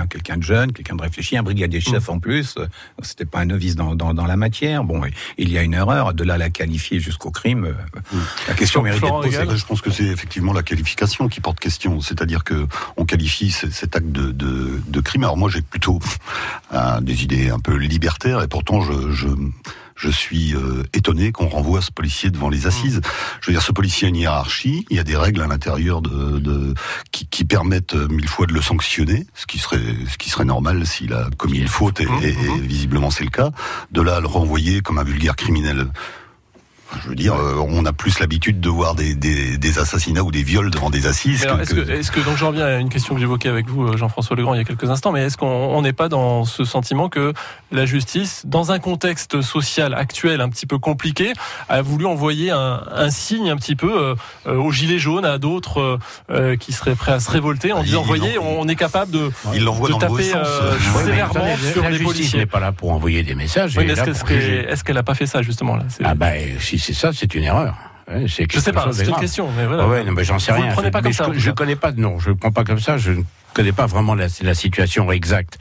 quelqu'un 0.10 0.38
de 0.38 0.44
jeune, 0.44 0.61
quelqu'un 0.68 0.96
de 0.96 1.02
réfléchi, 1.02 1.38
un 1.38 1.44
brigadier 1.44 1.82
chef 1.82 2.08
mm. 2.08 2.12
en 2.12 2.20
plus. 2.20 2.56
C'était 3.02 3.26
pas 3.26 3.40
un 3.40 3.46
novice 3.46 3.76
dans, 3.76 3.96
dans, 3.96 4.14
dans, 4.14 4.26
la 4.26 4.38
matière. 4.38 4.84
Bon, 4.84 5.02
il 5.38 5.52
y 5.52 5.58
a 5.58 5.64
une 5.64 5.74
erreur. 5.74 6.14
De 6.14 6.24
là 6.24 6.38
la 6.38 6.50
qualifier 6.50 7.00
jusqu'au 7.00 7.32
crime, 7.32 7.66
euh, 7.66 7.74
mm. 8.14 8.20
la 8.48 8.54
question 8.54 8.82
mérite 8.82 9.02
d'être 9.02 9.22
posée. 9.22 9.58
Je 9.58 9.66
pense 9.66 9.82
que 9.82 9.92
c'est 9.92 10.06
effectivement 10.06 10.54
la 10.54 10.64
qualification 10.64 11.28
qui 11.28 11.42
porte 11.42 11.60
question. 11.60 12.02
C'est-à-dire 12.02 12.44
que 12.44 12.68
on 12.98 13.06
qualifie 13.06 13.52
cet 13.52 13.96
acte 13.96 14.12
de, 14.12 14.32
de, 14.32 14.82
de 14.86 15.00
crime. 15.02 15.24
Alors 15.24 15.38
moi, 15.38 15.50
j'ai 15.50 15.62
plutôt 15.62 16.00
des 17.02 17.24
idées 17.24 17.50
un 17.50 17.60
peu 17.60 17.76
libertaires 17.76 18.42
et 18.42 18.48
pourtant 18.48 18.82
je, 18.82 19.12
je 19.12 19.28
je 20.02 20.10
suis 20.10 20.56
euh, 20.56 20.84
étonné 20.94 21.32
qu'on 21.32 21.48
renvoie 21.48 21.82
ce 21.82 21.92
policier 21.92 22.32
devant 22.32 22.50
les 22.50 22.66
assises. 22.66 23.02
Je 23.40 23.48
veux 23.48 23.54
dire, 23.54 23.62
ce 23.62 23.72
policier 23.72 24.08
a 24.08 24.10
une 24.10 24.16
hiérarchie, 24.16 24.86
il 24.90 24.98
y 24.98 25.00
a 25.00 25.04
des 25.04 25.16
règles 25.16 25.42
à 25.42 25.48
l'intérieur 25.48 26.02
de, 26.02 26.40
de 26.40 26.74
qui, 27.12 27.28
qui, 27.28 27.46
permettent 27.46 27.94
euh, 27.94 28.08
mille 28.08 28.28
fois 28.28 28.48
de 28.48 28.54
le 28.54 28.62
sanctionner, 28.62 29.28
ce 29.36 29.46
qui 29.46 29.60
serait 29.60 29.80
ce 30.10 30.18
qui 30.18 30.30
serait 30.30 30.46
normal 30.46 30.88
s'il 30.88 31.14
a 31.14 31.30
commis 31.38 31.60
une 31.60 31.68
faute 31.68 32.00
et, 32.00 32.08
et, 32.24 32.30
et 32.30 32.60
visiblement 32.62 33.12
c'est 33.12 33.24
le 33.24 33.30
cas. 33.30 33.52
De 33.92 34.02
là 34.02 34.16
à 34.16 34.22
le 34.22 34.28
renvoyer 34.28 34.82
comme 34.82 34.98
un 34.98 35.04
vulgaire 35.04 35.36
criminel 35.36 35.88
je 37.02 37.10
veux 37.10 37.16
dire, 37.16 37.36
euh, 37.36 37.56
on 37.68 37.86
a 37.86 37.94
plus 37.94 38.20
l'habitude 38.20 38.60
de 38.60 38.70
voir 38.70 38.96
des, 38.96 39.16
des, 39.16 39.58
des, 39.58 39.80
assassinats 39.80 40.24
ou 40.24 40.32
des 40.32 40.44
viols 40.44 40.70
devant 40.70 40.90
des 40.90 41.08
assises. 41.08 41.44
Est-ce 41.44 41.74
que, 41.74 41.90
est 41.90 42.12
que, 42.12 42.20
donc 42.20 42.38
j'en 42.38 42.50
reviens 42.50 42.66
à 42.66 42.78
une 42.78 42.90
question 42.90 43.14
que 43.16 43.22
j'évoquais 43.22 43.50
avec 43.50 43.68
vous, 43.70 43.96
Jean-François 43.98 44.36
Legrand, 44.36 44.54
il 44.54 44.58
y 44.58 44.62
a 44.62 44.66
quelques 44.66 44.90
instants, 44.90 45.12
mais 45.12 45.24
est-ce 45.24 45.38
qu'on 45.38 45.82
n'est 45.82 45.94
pas 45.94 46.10
dans 46.10 46.44
ce 46.46 46.64
sentiment 46.64 47.10
que 47.10 47.34
la 47.72 47.86
justice, 47.86 48.44
dans 48.46 48.72
un 48.72 48.80
contexte 48.80 49.42
social 49.42 49.94
actuel 49.94 50.42
un 50.42 50.50
petit 50.50 50.66
peu 50.66 50.78
compliqué, 50.78 51.34
a 51.70 51.82
voulu 51.82 52.06
envoyer 52.06 52.52
un, 52.52 52.84
un 52.92 53.10
signe 53.10 53.50
un 53.50 53.56
petit 53.56 53.76
peu 53.76 54.16
euh, 54.46 54.56
aux 54.56 54.72
gilets 54.72 55.00
jaunes, 55.00 55.26
à 55.26 55.38
d'autres 55.38 56.00
euh, 56.30 56.56
qui 56.56 56.74
seraient 56.74 56.96
prêts 56.96 57.14
à 57.14 57.20
se 57.20 57.30
révolter, 57.32 57.74
en 57.74 57.84
disant, 57.84 58.02
voyez, 58.02 58.38
on 58.38 58.68
est 58.68 58.76
capable 58.76 59.12
de, 59.12 59.32
de 59.54 60.00
taper 60.00 60.32
sévèrement 61.04 61.56
sur 61.72 61.90
les 61.90 62.00
policiers. 62.00 62.40
n'est 62.40 62.46
pas 62.46 62.60
là 62.60 62.72
pour 62.72 62.92
envoyer 62.92 63.24
des 63.24 63.36
messages. 63.36 63.78
est-ce 63.78 64.84
qu'elle 64.84 64.96
n'a 64.96 65.04
pas 65.04 65.16
fait 65.16 65.26
ça 65.26 65.42
justement 65.42 65.76
là? 65.76 65.84
Ah 66.04 66.16
bah, 66.16 66.32
si 66.60 66.80
c'est 66.80 66.94
ça, 66.94 67.12
c'est 67.14 67.34
une 67.36 67.44
erreur. 67.44 67.76
je 68.26 68.28
sais 68.60 68.74
pas, 68.74 68.90
c'est 68.92 69.08
une 69.08 69.16
question, 69.16 69.48
mais 69.58 69.66
voilà. 69.66 69.88
Ouais, 69.88 70.04
non, 70.04 70.12
mais 70.12 70.24
j'en 70.24 70.40
sais 70.40 70.52
Vous 70.52 70.58
rien. 70.62 70.70
Le 70.70 70.74
prenez 70.74 70.92
pas 70.92 71.02
comme 71.02 71.14
ça, 71.14 71.28
je, 71.34 71.40
je 71.40 71.52
connais 71.52 71.76
pas, 71.76 71.92
non, 71.92 72.20
je 72.20 72.30
ne 72.30 72.36
prends 72.36 72.52
pas 72.52 72.64
comme 72.64 72.80
ça. 72.80 72.98
Je 72.98 73.12
ne 73.12 73.24
connais 73.54 73.72
pas 73.72 73.86
vraiment 73.86 74.16
la, 74.16 74.28
la 74.42 74.54
situation 74.54 75.12
exacte. 75.12 75.58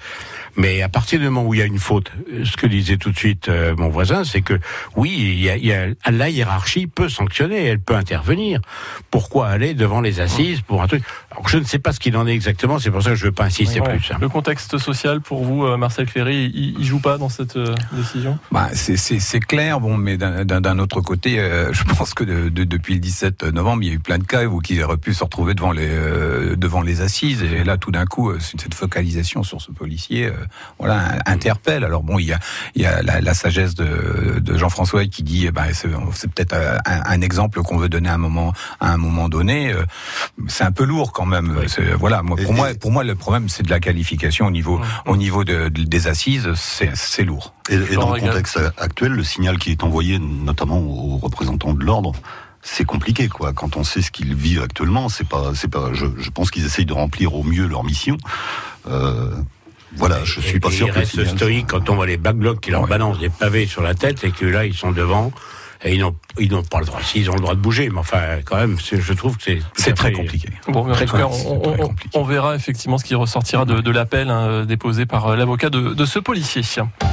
Mais 0.56 0.82
à 0.82 0.88
partir 0.88 1.18
du 1.18 1.26
moment 1.26 1.46
où 1.46 1.54
il 1.54 1.60
y 1.60 1.62
a 1.62 1.66
une 1.66 1.78
faute, 1.78 2.10
ce 2.44 2.56
que 2.56 2.66
disait 2.66 2.96
tout 2.96 3.10
de 3.10 3.16
suite 3.16 3.48
euh, 3.48 3.74
mon 3.76 3.88
voisin, 3.88 4.24
c'est 4.24 4.42
que 4.42 4.58
oui, 4.96 5.14
il 5.18 5.40
y, 5.40 5.50
a, 5.50 5.56
il 5.56 5.66
y 5.66 5.72
a, 5.72 5.88
la 6.10 6.28
hiérarchie 6.28 6.86
peut 6.86 7.08
sanctionner, 7.08 7.64
elle 7.66 7.80
peut 7.80 7.94
intervenir. 7.94 8.60
Pourquoi 9.10 9.48
aller 9.48 9.74
devant 9.74 10.00
les 10.00 10.20
assises 10.20 10.60
pour 10.60 10.82
un 10.82 10.86
truc? 10.86 11.02
Alors 11.30 11.48
je 11.48 11.58
ne 11.58 11.64
sais 11.64 11.78
pas 11.78 11.92
ce 11.92 12.00
qu'il 12.00 12.16
en 12.16 12.26
est 12.26 12.34
exactement, 12.34 12.78
c'est 12.78 12.90
pour 12.90 13.02
ça 13.02 13.10
que 13.10 13.16
je 13.16 13.24
ne 13.24 13.30
veux 13.30 13.34
pas 13.34 13.44
insister 13.44 13.80
plus. 13.80 14.10
Hein. 14.12 14.18
Le 14.20 14.28
contexte 14.28 14.78
social 14.78 15.20
pour 15.20 15.44
vous, 15.44 15.64
euh, 15.64 15.76
Marcel 15.76 16.06
Cléry, 16.06 16.50
il, 16.54 16.78
il, 16.78 16.84
joue 16.84 17.00
pas 17.00 17.18
dans 17.18 17.28
cette 17.28 17.56
euh, 17.56 17.74
décision? 17.92 18.38
Bah, 18.50 18.68
C'est 18.74 19.40
clair, 19.40 19.80
bon, 19.80 19.96
mais 19.96 20.16
d'un 20.16 20.78
autre 20.78 21.00
côté, 21.00 21.36
je 21.72 21.84
pense 21.84 22.14
que 22.14 22.24
de, 22.24 22.48
de, 22.48 22.64
depuis 22.64 22.94
le 22.94 23.00
17 23.00 23.44
novembre, 23.44 23.82
il 23.82 23.88
y 23.88 23.92
a 23.92 23.94
eu 23.94 23.98
plein 23.98 24.18
de 24.18 24.24
cas 24.24 24.44
où 24.44 24.60
qui 24.60 24.82
auraient 24.82 24.96
pu 24.96 25.14
se 25.14 25.24
retrouver 25.24 25.54
devant 25.54 25.72
les 25.72 25.90
devant 26.56 26.82
les 26.82 27.00
assises, 27.00 27.42
et 27.42 27.64
là 27.64 27.76
tout 27.76 27.90
d'un 27.90 28.06
coup, 28.06 28.32
cette 28.38 28.74
focalisation 28.74 29.42
sur 29.42 29.60
ce 29.60 29.70
policier 29.70 30.30
voilà, 30.78 31.18
interpelle. 31.26 31.84
Alors 31.84 32.02
bon, 32.02 32.18
il 32.18 32.26
y 32.26 32.32
a, 32.32 32.38
il 32.74 32.82
y 32.82 32.86
a 32.86 33.02
la, 33.02 33.20
la 33.20 33.34
sagesse 33.34 33.74
de, 33.74 34.40
de 34.40 34.56
Jean-François 34.56 35.06
qui 35.06 35.22
dit, 35.22 35.46
eh 35.46 35.50
ben, 35.50 35.66
c'est 35.72 36.30
peut-être 36.30 36.54
un, 36.54 36.78
un, 36.84 37.20
exemple 37.20 37.62
qu'on 37.62 37.78
veut 37.78 37.88
donner 37.88 38.08
à 38.08 38.14
un 38.14 38.18
moment, 38.18 38.52
à 38.80 38.92
un 38.92 38.96
moment 38.96 39.28
donné. 39.28 39.72
Euh, 39.72 39.84
c'est 40.48 40.64
un 40.64 40.72
peu 40.72 40.84
lourd 40.84 41.12
quand 41.12 41.26
même. 41.26 41.64
Voilà, 41.98 42.22
moi, 42.22 42.36
pour 42.36 42.52
moi, 42.52 42.68
pour 42.80 42.90
moi, 42.90 43.04
le 43.04 43.14
problème, 43.14 43.48
c'est 43.48 43.62
de 43.62 43.70
la 43.70 43.80
qualification 43.80 44.46
au 44.46 44.50
niveau, 44.50 44.80
au 45.06 45.16
niveau 45.16 45.44
de, 45.44 45.68
des 45.68 46.06
assises, 46.06 46.48
c'est 46.54 47.24
lourd. 47.24 47.54
Et, 47.68 47.74
et 47.74 47.94
dans 47.94 48.14
le 48.14 48.20
contexte 48.20 48.58
actuel, 48.78 49.12
le 49.12 49.24
signal 49.24 49.58
qui 49.58 49.70
est 49.70 49.82
envoyé, 49.82 50.18
notamment 50.18 50.78
aux 50.78 51.18
représentants 51.18 51.74
de 51.74 51.84
l'ordre, 51.84 52.12
c'est 52.62 52.84
compliqué 52.84 53.28
quoi. 53.28 53.52
Quand 53.52 53.76
on 53.76 53.84
sait 53.84 54.02
ce 54.02 54.10
qu'ils 54.10 54.34
vivent 54.34 54.62
actuellement, 54.62 55.08
c'est 55.08 55.26
pas, 55.26 55.52
c'est 55.54 55.68
pas. 55.70 55.92
Je, 55.92 56.06
je 56.18 56.30
pense 56.30 56.50
qu'ils 56.50 56.64
essayent 56.64 56.86
de 56.86 56.92
remplir 56.92 57.34
au 57.34 57.42
mieux 57.42 57.66
leur 57.66 57.84
mission. 57.84 58.16
Euh, 58.88 59.30
voilà, 59.96 60.18
je 60.24 60.40
suis 60.40 60.60
pas 60.60 60.70
sûr 60.70 60.86
ils 60.88 60.92
restent 60.92 61.24
stoïques 61.24 61.68
quand 61.68 61.88
on 61.90 61.94
voit 61.96 62.06
les 62.06 62.16
backblocks 62.16 62.60
qui 62.60 62.70
leur 62.70 62.86
balancent 62.86 63.18
des 63.18 63.28
pavés 63.28 63.66
sur 63.66 63.82
la 63.82 63.94
tête 63.94 64.24
et 64.24 64.30
que 64.30 64.46
là 64.46 64.64
ils 64.64 64.74
sont 64.74 64.92
devant 64.92 65.32
et 65.82 65.94
ils 65.94 66.00
n'ont 66.00 66.14
ils 66.38 66.50
n'ont 66.50 66.62
pas 66.62 66.80
le 66.80 66.86
droit. 66.86 67.00
S'ils 67.02 67.30
ont 67.30 67.34
le 67.34 67.40
droit 67.40 67.54
de 67.54 67.60
bouger 67.60 67.88
mais 67.90 67.98
enfin 67.98 68.20
quand 68.44 68.56
même 68.56 68.76
je 68.80 69.12
trouve 69.12 69.36
que 69.36 69.42
c'est 69.44 69.58
c'est 69.76 69.94
très 69.94 70.12
compliqué. 70.12 70.48
Bon 70.68 70.84
cas 70.84 71.28
on, 71.28 71.90
on, 72.14 72.24
verra 72.24 72.54
effectivement 72.54 72.98
ce 72.98 73.04
qui 73.04 73.14
ressortira 73.14 73.64
de, 73.64 73.80
de 73.80 73.90
l'appel 73.90 74.30
hein, 74.30 74.64
déposé 74.64 75.06
par 75.06 75.28
euh, 75.28 75.36
l'avocat 75.36 75.70
de, 75.70 75.94
de, 75.94 76.04
ce 76.04 76.18
policier 76.18 76.62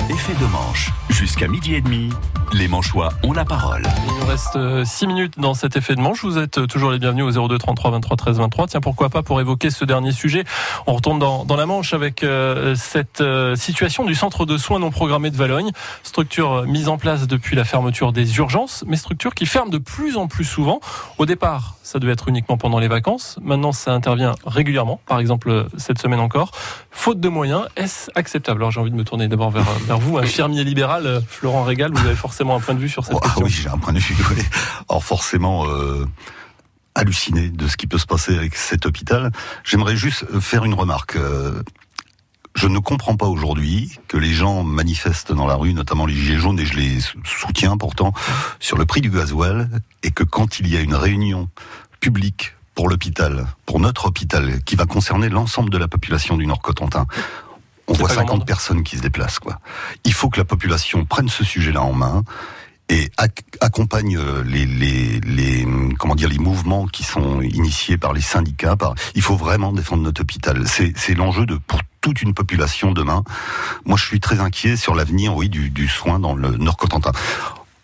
effet 0.09 0.33
de 0.39 0.45
manche 0.45 0.91
jusqu'à 1.09 1.47
midi 1.47 1.75
et 1.75 1.81
demi 1.81 2.09
les 2.53 2.69
manchois 2.69 3.09
ont 3.23 3.33
la 3.33 3.43
parole 3.43 3.83
il 4.07 4.13
nous 4.19 4.25
reste 4.25 4.53
6 4.53 4.57
euh, 4.57 5.07
minutes 5.07 5.33
dans 5.37 5.53
cet 5.53 5.75
effet 5.75 5.95
de 5.95 6.01
manche 6.01 6.23
vous 6.23 6.37
êtes 6.37 6.59
euh, 6.59 6.67
toujours 6.67 6.91
les 6.91 6.99
bienvenus 6.99 7.25
au 7.25 7.47
02 7.47 7.57
33 7.57 7.91
23 7.91 8.15
13 8.15 8.37
23 8.37 8.67
tiens 8.67 8.79
pourquoi 8.79 9.09
pas 9.09 9.21
pour 9.21 9.41
évoquer 9.41 9.69
ce 9.69 9.83
dernier 9.83 10.11
sujet? 10.11 10.45
On 10.85 10.93
retourne 10.93 11.19
dans, 11.19 11.45
la 11.55 11.65
Manche 11.65 11.93
avec 11.93 12.23
euh, 12.23 12.75
cette 12.75 13.23
situation 13.55 14.05
du 14.05 14.15
centre 14.15 14.45
de 14.45 14.57
soins 14.57 14.79
non 14.79 14.91
programmés 14.91 15.31
de 15.31 15.35
Valogne 15.35 15.71
structure 16.03 16.63
mise 16.63 16.87
en 16.87 16.97
place 16.97 17.27
depuis 17.27 17.55
la 17.55 17.65
fermeture 17.65 18.13
des 18.13 18.37
urgences 18.37 18.85
mais 18.87 18.95
structure 18.95 19.33
qui 19.33 19.45
ferme 19.45 19.69
de 19.69 19.77
plus 19.77 20.15
en 20.15 20.27
plus 20.27 20.45
souvent. 20.45 20.79
Au 21.17 21.25
départ, 21.25 21.75
ça 21.83 21.99
devait 21.99 22.13
être 22.13 22.27
uniquement 22.27 22.57
pendant 22.57 22.79
les 22.79 22.87
vacances. 22.87 23.39
Maintenant, 23.41 23.71
ça 23.71 23.93
intervient 23.93 24.35
régulièrement. 24.45 24.99
Par 25.05 25.19
exemple, 25.19 25.67
cette 25.77 25.99
semaine 25.99 26.19
encore. 26.19 26.51
Faute 26.91 27.19
de 27.19 27.29
moyens, 27.29 27.63
est-ce 27.77 28.11
acceptable? 28.15 28.61
Alors, 28.61 28.71
j'ai 28.71 28.81
envie 28.81 28.91
de 28.91 28.95
me 28.95 29.05
tourner 29.05 29.27
d'abord 29.27 29.51
vers 29.51 29.96
vous, 29.99 30.17
infirmier 30.17 30.63
libéral, 30.63 31.21
Florent 31.27 31.63
Régal. 31.63 31.91
Vous 31.93 32.05
avez 32.05 32.15
forcément 32.15 32.55
un 32.55 32.59
point 32.59 32.75
de 32.75 32.79
vue 32.79 32.89
sur 32.89 33.05
cette 33.05 33.15
oh, 33.15 33.19
question. 33.19 33.43
Oui, 33.43 33.51
j'ai 33.51 33.69
un 33.69 33.77
point 33.77 33.93
de 33.93 33.99
vue. 33.99 34.15
Oui. 34.31 34.43
Alors, 34.89 35.03
forcément. 35.03 35.67
Euh 35.67 36.05
halluciné 36.97 37.49
de 37.49 37.67
ce 37.67 37.77
qui 37.77 37.85
peut 37.87 37.99
se 37.99 38.07
passer 38.07 38.35
avec 38.35 38.55
cet 38.55 38.85
hôpital. 38.85 39.31
J'aimerais 39.63 39.95
juste 39.95 40.25
faire 40.39 40.65
une 40.65 40.73
remarque. 40.73 41.15
Euh, 41.15 41.61
je 42.55 42.67
ne 42.67 42.79
comprends 42.79 43.15
pas 43.15 43.27
aujourd'hui 43.27 43.99
que 44.07 44.17
les 44.17 44.33
gens 44.33 44.63
manifestent 44.63 45.31
dans 45.31 45.45
la 45.45 45.53
rue, 45.53 45.75
notamment 45.75 46.07
les 46.07 46.15
gilets 46.15 46.39
jaunes, 46.39 46.59
et 46.59 46.65
je 46.65 46.75
les 46.75 46.97
soutiens 47.23 47.77
pourtant, 47.77 48.13
sur 48.59 48.77
le 48.77 48.87
prix 48.87 49.01
du 49.01 49.11
gasoil, 49.11 49.69
et 50.01 50.09
que 50.09 50.23
quand 50.23 50.59
il 50.59 50.67
y 50.67 50.75
a 50.75 50.81
une 50.81 50.95
réunion 50.95 51.49
publique 51.99 52.55
pour 52.73 52.89
l'hôpital, 52.89 53.45
pour 53.67 53.79
notre 53.79 54.07
hôpital, 54.07 54.63
qui 54.63 54.75
va 54.75 54.87
concerner 54.87 55.29
l'ensemble 55.29 55.69
de 55.69 55.77
la 55.77 55.87
population 55.87 56.35
du 56.35 56.47
Nord-Cotentin, 56.47 57.05
on 57.87 57.93
voit 57.93 58.09
50 58.09 58.45
personnes 58.45 58.83
qui 58.83 58.97
se 58.97 59.01
déplacent. 59.01 59.39
Quoi. 59.39 59.59
Il 60.03 60.13
faut 60.13 60.29
que 60.29 60.37
la 60.37 60.45
population 60.45 61.05
prenne 61.05 61.29
ce 61.29 61.43
sujet-là 61.43 61.81
en 61.81 61.93
main 61.93 62.23
et 62.89 63.09
accompagne 63.59 64.17
euh, 64.17 64.43
les, 64.43 64.65
les, 64.65 65.19
les, 65.19 65.67
comment 65.99 66.15
dire 66.15 66.29
les 66.29 66.37
mouvements 66.37 66.87
qui 66.87 67.03
sont 67.03 67.41
initiés 67.41 67.97
par 67.97 68.13
les 68.13 68.21
syndicats. 68.21 68.77
Par, 68.77 68.95
il 69.13 69.21
faut 69.21 69.35
vraiment 69.35 69.73
défendre 69.73 70.03
notre 70.03 70.21
hôpital. 70.21 70.65
C'est 70.67 71.13
l'enjeu 71.15 71.45
de 71.45 71.55
pour 71.55 71.79
toute 71.99 72.21
une 72.21 72.33
population 72.33 72.91
demain. 72.91 73.23
Moi, 73.85 73.97
je 73.97 74.05
suis 74.05 74.21
très 74.21 74.39
inquiet 74.39 74.77
sur 74.77 74.95
l'avenir, 74.95 75.35
oui, 75.35 75.49
du, 75.49 75.69
du 75.69 75.87
soin 75.89 76.19
dans 76.19 76.35
le 76.35 76.51
Nord-Cotentin. 76.55 77.11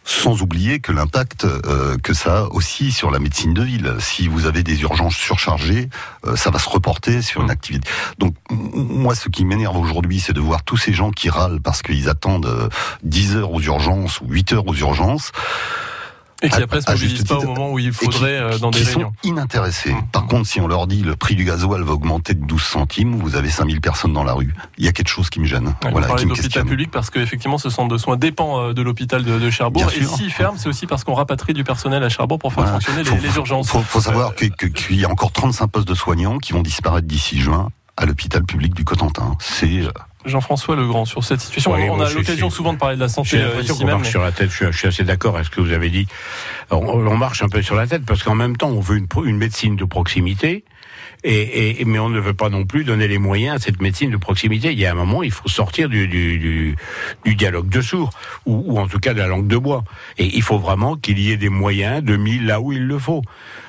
Sans 0.05 0.41
oublier 0.41 0.79
que 0.79 0.91
l'impact 0.91 1.45
euh, 1.45 1.97
que 1.97 2.13
ça 2.13 2.39
a 2.39 2.43
aussi 2.45 2.91
sur 2.91 3.09
la 3.09 3.19
médecine 3.19 3.53
de 3.53 3.63
ville. 3.63 3.95
Si 3.99 4.27
vous 4.27 4.45
avez 4.45 4.63
des 4.63 4.81
urgences 4.81 5.15
surchargées, 5.15 5.89
euh, 6.25 6.35
ça 6.35 6.49
va 6.49 6.59
se 6.59 6.69
reporter 6.69 7.21
sur 7.21 7.41
une 7.41 7.49
activité. 7.49 7.89
Donc 8.17 8.35
moi, 8.49 9.15
ce 9.15 9.29
qui 9.29 9.45
m'énerve 9.45 9.77
aujourd'hui, 9.77 10.19
c'est 10.19 10.33
de 10.33 10.41
voir 10.41 10.63
tous 10.63 10.77
ces 10.77 10.93
gens 10.93 11.11
qui 11.11 11.29
râlent 11.29 11.61
parce 11.61 11.81
qu'ils 11.81 12.09
attendent 12.09 12.69
10 13.03 13.35
euh, 13.35 13.39
heures 13.39 13.51
aux 13.51 13.61
urgences 13.61 14.19
ou 14.21 14.25
8 14.27 14.53
heures 14.53 14.67
aux 14.67 14.75
urgences. 14.75 15.31
Et 16.43 16.49
qui 16.49 16.61
après 16.61 16.81
se 16.81 16.91
mobilisent 16.91 17.23
pas 17.23 17.37
au 17.37 17.45
moment 17.45 17.71
où 17.71 17.79
il 17.79 17.93
faudrait 17.93 18.37
euh, 18.37 18.57
dans 18.59 18.69
des 18.69 18.79
qui 18.79 18.85
réunions. 18.85 19.13
sont 19.23 19.29
inintéressés. 19.29 19.93
Mmh. 19.93 20.07
Par 20.11 20.25
contre, 20.25 20.47
si 20.47 20.59
on 20.59 20.67
leur 20.67 20.87
dit 20.87 21.01
le 21.01 21.15
prix 21.15 21.35
du 21.35 21.45
gasoil 21.45 21.81
va 21.83 21.93
augmenter 21.93 22.33
de 22.33 22.45
12 22.45 22.61
centimes, 22.61 23.15
vous 23.15 23.35
avez 23.35 23.49
5000 23.49 23.79
personnes 23.79 24.11
dans 24.13 24.25
la 24.25 24.33
rue. 24.33 24.53
Il 24.77 24.83
y 24.83 24.89
a 24.89 24.91
quelque 24.91 25.07
chose 25.07 25.29
qui 25.29 25.39
me 25.39 25.45
gêne. 25.45 25.73
Ouais, 25.83 25.91
voilà, 25.91 26.07
qui 26.15 26.25
d'hôpital 26.25 26.65
public 26.65 26.91
parce 26.91 27.09
qu'effectivement 27.09 27.57
ce 27.57 27.69
centre 27.69 27.87
de 27.87 27.97
soins 27.97 28.17
dépend 28.17 28.59
euh, 28.59 28.73
de 28.73 28.81
l'hôpital 28.81 29.23
de, 29.23 29.39
de, 29.39 29.49
Cherbourg. 29.49 29.89
et 29.95 30.03
s'il 30.03 30.31
ferme, 30.31 30.57
c'est 30.57 30.67
aussi 30.67 30.85
parce 30.85 31.03
qu'on 31.03 31.13
rapatrie 31.13 31.53
du 31.53 31.63
personnel 31.63 32.03
à 32.03 32.09
Cherbourg 32.09 32.39
pour 32.39 32.53
faire 32.53 32.67
fonctionner 32.67 33.03
les, 33.03 33.17
les, 33.17 33.35
urgences. 33.37 33.69
Faut, 33.69 33.81
faut 33.81 34.01
savoir 34.01 34.33
euh, 34.41 34.69
qu'il 34.69 34.99
y 34.99 35.05
a 35.05 35.09
encore 35.09 35.31
35 35.31 35.67
postes 35.67 35.87
de 35.87 35.95
soignants 35.95 36.37
qui 36.39 36.51
vont 36.53 36.61
disparaître 36.61 37.07
d'ici 37.07 37.39
juin 37.39 37.69
à 37.95 38.05
l'hôpital 38.05 38.43
public 38.43 38.73
du 38.73 38.83
Cotentin. 38.83 39.35
C'est 39.39 39.83
Jean-François 40.25 40.75
Legrand 40.75 41.05
sur 41.05 41.23
cette 41.23 41.41
situation. 41.41 41.71
on 41.71 41.99
a 42.01 42.09
l'occasion 42.09 42.49
souvent 42.49 42.73
de 42.73 42.77
parler 42.77 42.95
de 42.95 43.01
la 43.01 43.09
santé 43.09 43.37
euh, 43.37 43.61
ici 43.61 43.85
même. 43.85 44.03
sur 44.03 44.21
la 44.21 44.31
tête. 44.31 44.49
Je 44.49 44.71
suis, 44.71 44.87
assez 44.87 45.03
d'accord 45.03 45.35
avec 45.35 45.47
ce 45.47 45.51
que 45.51 45.61
vous 45.61 45.71
avez 45.71 45.89
dit. 45.89 46.07
On, 46.71 47.17
marche 47.17 47.43
un 47.43 47.49
peu 47.49 47.61
sur 47.61 47.75
la 47.75 47.87
tête 47.87 48.05
parce 48.05 48.23
qu'en 48.23 48.35
même 48.35 48.57
temps, 48.57 48.69
on 48.69 48.79
veut 48.79 48.97
une, 48.97 49.07
une 49.25 49.37
médecine 49.37 49.75
de 49.75 49.85
proximité. 49.85 50.63
Et, 51.25 51.81
et, 51.81 51.85
mais 51.85 51.99
on 51.99 52.09
ne 52.09 52.19
veut 52.19 52.33
pas 52.33 52.49
non 52.49 52.65
plus 52.65 52.83
donner 52.83 53.07
les 53.07 53.17
moyens 53.17 53.55
à 53.55 53.59
cette 53.59 53.81
médecine 53.81 54.11
de 54.11 54.17
proximité. 54.17 54.73
Il 54.73 54.79
y 54.79 54.85
a 54.85 54.91
un 54.91 54.95
moment, 54.95 55.23
il 55.23 55.31
faut 55.31 55.47
sortir 55.47 55.87
du, 55.87 56.07
du, 56.07 56.37
du, 56.37 56.75
du 57.23 57.35
dialogue 57.35 57.69
de 57.69 57.79
sourds, 57.79 58.09
ou, 58.45 58.63
ou, 58.67 58.79
en 58.79 58.87
tout 58.87 58.99
cas 58.99 59.13
de 59.13 59.19
la 59.19 59.27
langue 59.27 59.47
de 59.47 59.57
bois. 59.57 59.85
Et 60.17 60.25
il 60.35 60.41
faut 60.41 60.57
vraiment 60.57 60.97
qu'il 60.97 61.19
y 61.19 61.31
ait 61.31 61.37
des 61.37 61.49
moyens 61.49 62.03
de 62.03 62.17
mis 62.17 62.39
là 62.39 62.59
où 62.59 62.73
il 62.73 62.85
le 62.85 62.99
faut. 62.99 63.21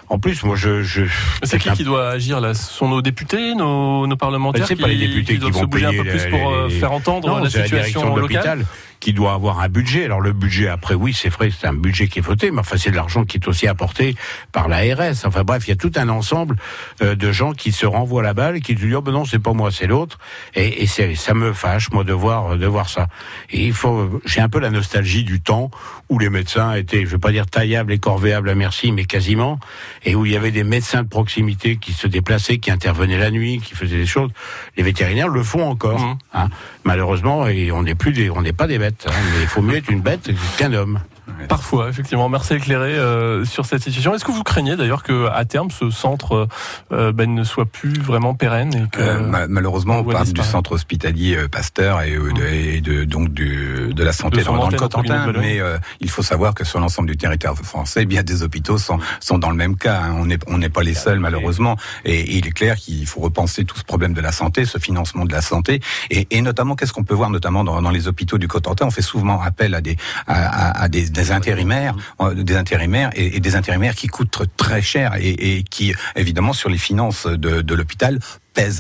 En 0.09 0.19
plus, 0.19 0.43
moi, 0.45 0.57
je. 0.57 0.83
je 0.83 1.03
c'est 1.43 1.59
qui 1.59 1.71
qui 1.71 1.85
doit 1.85 2.11
agir 2.11 2.41
là? 2.41 2.55
Ce 2.55 2.73
sont 2.73 2.89
nos 2.89 3.03
députés, 3.03 3.55
nos, 3.55 4.07
nos 4.07 4.17
parlementaires 4.17 4.67
C'est 4.67 4.77
pas 4.77 4.89
les 4.89 4.97
députés 4.97 5.35
qui, 5.35 5.39
doivent 5.39 5.53
vont 5.53 5.63
se 5.63 5.67
bouger 5.67 5.87
un 5.87 5.93
peu 5.93 6.05
plus 6.05 6.27
pour 6.27 6.51
euh, 6.51 6.69
faire 6.69 6.93
entendre 6.93 7.29
non, 7.29 7.43
la 7.43 7.51
situation 7.51 8.15
locale? 8.17 8.65
Qui 9.01 9.13
doit 9.13 9.35
avoir 9.35 9.61
un 9.61 9.69
budget. 9.69 10.05
Alors 10.05 10.21
le 10.21 10.33
budget, 10.33 10.69
après, 10.69 10.95
oui, 10.95 11.13
c'est 11.13 11.29
vrai, 11.29 11.51
c'est 11.51 11.67
un 11.67 11.75
budget 11.75 12.09
qui 12.09 12.19
est 12.19 12.23
voté, 12.23 12.51
mais 12.51 12.61
enfin 12.61 12.77
c'est 12.77 12.91
de 12.91 12.97
l'argent 12.97 13.25
qui 13.25 13.39
est 13.39 13.49
aussi 13.49 13.67
apporté 13.67 14.15
par 14.53 14.69
l'ARS. 14.69 15.25
Enfin 15.25 15.43
bref, 15.45 15.67
il 15.67 15.71
y 15.71 15.73
a 15.73 15.77
tout 15.77 15.93
un 15.97 16.09
ensemble 16.09 16.57
euh, 17.03 17.15
de 17.15 17.33
gens 17.33 17.53
qui 17.53 17.73
se 17.73 17.87
renvoient 17.87 18.23
la 18.23 18.35
balle, 18.35 18.61
qui 18.61 18.75
disent 18.75 18.95
oh 18.95 19.03
ben 19.03 19.13
non, 19.13 19.25
c'est 19.25 19.39
pas 19.39 19.53
moi, 19.53 19.71
c'est 19.71 19.87
l'autre. 19.87 20.19
Et, 20.55 20.83
et 20.83 20.87
ça 20.87 21.35
me 21.35 21.53
fâche 21.53 21.91
moi 21.91 22.05
de 22.05 22.13
voir 22.13 22.57
de 22.57 22.67
voir 22.67 22.89
ça. 22.89 23.09
Et 23.51 23.67
il 23.67 23.73
faut, 23.73 24.21
j'ai 24.25 24.41
un 24.41 24.49
peu 24.49 24.61
la 24.61 24.71
nostalgie 24.71 25.25
du 25.25 25.41
temps 25.41 25.71
où 26.09 26.19
les 26.19 26.31
médecins 26.31 26.75
étaient, 26.75 27.05
je 27.07 27.11
vais 27.11 27.19
pas 27.19 27.33
dire 27.33 27.47
taillables 27.47 27.93
et 27.93 27.99
corvéables 27.99 28.49
à 28.49 28.55
merci, 28.55 28.93
mais 28.93 29.05
quasiment, 29.05 29.59
et 30.05 30.15
où 30.15 30.27
il 30.27 30.33
y 30.33 30.37
avait 30.37 30.51
des 30.51 30.65
médecins 30.65 31.03
de 31.03 31.09
proximité 31.09 31.77
qui 31.77 31.93
se 31.93 32.07
déplaçaient, 32.07 32.59
qui 32.59 32.71
intervenaient 32.71 33.19
la 33.19 33.31
nuit, 33.31 33.61
qui 33.61 33.75
faisaient 33.75 33.97
des 33.97 34.07
choses. 34.07 34.31
Les 34.77 34.83
vétérinaires 34.83 35.29
le 35.29 35.43
font 35.43 35.67
encore, 35.67 36.01
mmh. 36.01 36.19
hein. 36.35 36.49
malheureusement, 36.85 37.47
et 37.47 37.73
on 37.73 37.83
n'est 37.83 37.95
plus 37.95 38.13
des, 38.13 38.31
on 38.31 38.43
n'est 38.43 38.53
pas 38.53 38.67
des 38.67 38.79
Hein, 38.85 39.13
mais 39.33 39.43
il 39.43 39.47
faut 39.47 39.63
mieux 39.63 39.77
être 39.77 39.89
une 39.89 40.03
bête 40.03 40.31
qu'un 40.59 40.73
homme. 40.73 41.01
Parfois, 41.49 41.89
effectivement. 41.89 42.29
Merci 42.29 42.55
éclairé 42.55 42.95
euh, 42.95 43.45
sur 43.45 43.67
cette 43.67 43.83
situation. 43.83 44.15
Est-ce 44.15 44.25
que 44.25 44.33
vous 44.33 44.43
craignez 44.43 44.77
d'ailleurs 44.77 45.03
que 45.03 45.29
à 45.29 45.45
terme 45.45 45.71
ce 45.71 45.91
centre 45.91 46.49
euh, 46.93 47.13
ben, 47.13 47.35
ne 47.35 47.45
soit 47.45 47.67
plus 47.67 47.99
vraiment 48.01 48.35
pérenne 48.35 48.75
et 48.75 48.89
que, 48.91 49.01
euh, 49.01 49.47
Malheureusement, 49.49 49.99
on 49.99 50.05
parle 50.05 50.33
du 50.33 50.43
centre 50.43 50.73
hospitalier 50.73 51.37
euh, 51.37 51.49
Pasteur 51.49 52.03
et, 52.03 52.15
euh, 52.15 52.33
de, 52.33 52.43
et 52.45 52.81
de, 52.81 53.05
donc 53.05 53.33
du, 53.33 53.93
de 53.95 54.05
la 54.05 54.13
santé 54.13 54.43
dans, 54.43 54.57
dans, 54.57 54.69
le 54.69 54.77
Cotentin, 54.77 55.33
mais 55.33 55.61
il 56.01 56.11
faut 56.11 56.23
savoir 56.23 56.55
que 56.55 56.65
sur 56.65 56.81
l'ensemble 56.81 57.09
du 57.09 57.17
territoire 57.17 57.57
français, 57.57 58.05
bien 58.05 58.23
des 58.23 58.43
hôpitaux 58.43 58.79
sont, 58.79 58.99
sont 59.21 59.39
dans 59.39 59.51
le 59.51 59.57
même 59.57 59.77
cas. 59.77 60.01
Hein. 60.03 60.17
On 60.19 60.27
n'est 60.27 60.39
on 60.47 60.59
n'est 60.59 60.69
pas 60.69 60.83
les 60.83 60.95
seuls 60.95 61.21
malheureusement, 61.21 61.77
et, 62.05 62.21
et 62.21 62.37
il 62.37 62.47
est 62.47 62.53
clair 62.53 62.77
qu'il 62.77 63.07
faut 63.07 63.21
repenser 63.21 63.65
tout 63.65 63.79
ce 63.79 63.85
problème 63.85 64.13
de 64.13 64.21
la 64.21 64.33
santé, 64.33 64.65
ce 64.65 64.79
financement 64.79 65.25
de 65.25 65.33
la 65.33 65.41
santé, 65.41 65.81
et, 66.11 66.27
et 66.31 66.43
notamment 66.43 66.77
qu'est-ce 66.77 66.93
qu'on 66.93 67.05
peut 67.05 67.15
voir 67.15 67.31
notamment 67.31 67.65
dans, 67.65 67.81
dans, 67.81 67.91
les 67.91 68.09
hôpitaux 68.09 68.39
du 68.39 68.49
Cotentin? 68.49 68.87
On 68.87 68.91
fait 68.91 69.03
souvent 69.03 69.41
appel 69.41 69.75
à 69.75 69.81
des 69.81 69.97
à, 70.27 70.71
à, 70.71 70.83
à 70.83 70.89
des 70.89 71.14
des 71.15 71.31
intérimaires, 71.31 71.97
euh, 72.21 72.35
des 72.35 72.57
intérimaires 72.57 73.11
et, 73.15 73.41
des 73.41 73.57
intérimaires 73.57 73.95
qui 73.95 74.09
coûtent 74.09 74.43
très 74.57 74.83
cher 74.83 75.15
et, 75.19 75.65
qui, 75.71 75.95
évidemment, 76.17 76.53
sur 76.53 76.69
les 76.69 76.79
finances 76.79 77.27
de 77.27 77.75
l'hôpital 77.75 78.19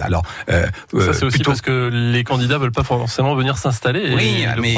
Alors, 0.00 0.22
euh, 0.48 0.66
ça 0.98 1.12
c'est 1.12 1.24
aussi 1.24 1.42
parce 1.42 1.60
que 1.60 1.90
les 1.92 2.24
candidats 2.24 2.58
veulent 2.58 2.72
pas 2.72 2.84
forcément 2.84 3.34
venir 3.34 3.58
s'installer. 3.58 4.14
Oui, 4.14 4.46
mais 4.60 4.74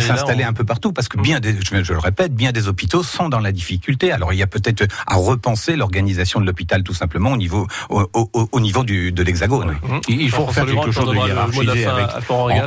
s'installer 0.00 0.44
un 0.44 0.52
peu 0.52 0.64
partout 0.64 0.92
parce 0.92 1.08
que 1.08 1.20
bien, 1.20 1.40
des, 1.40 1.56
je, 1.60 1.92
le 1.92 1.98
répète, 1.98 2.34
bien 2.34 2.52
des 2.52 2.68
hôpitaux 2.68 3.02
sont 3.02 3.28
dans 3.28 3.40
la 3.40 3.52
difficulté. 3.52 4.12
Alors 4.12 4.32
il 4.32 4.38
y 4.38 4.42
a 4.42 4.46
peut-être 4.46 4.84
à 5.06 5.16
repenser 5.16 5.76
l'organisation 5.76 6.40
de 6.40 6.46
l'hôpital 6.46 6.82
tout 6.82 6.94
simplement 6.94 7.32
au 7.32 7.36
niveau 7.36 7.66
au, 7.90 8.08
au, 8.14 8.48
au 8.50 8.60
niveau 8.60 8.84
du, 8.84 9.12
de 9.12 9.22
l'Hexagone. 9.22 9.76
Il 10.08 10.30
faut 10.30 10.46
faire 10.48 10.66
quelque 10.66 10.90
chose 10.90 11.10
de 11.10 11.14
hiérarchisé 11.16 11.86
avec. 11.86 12.06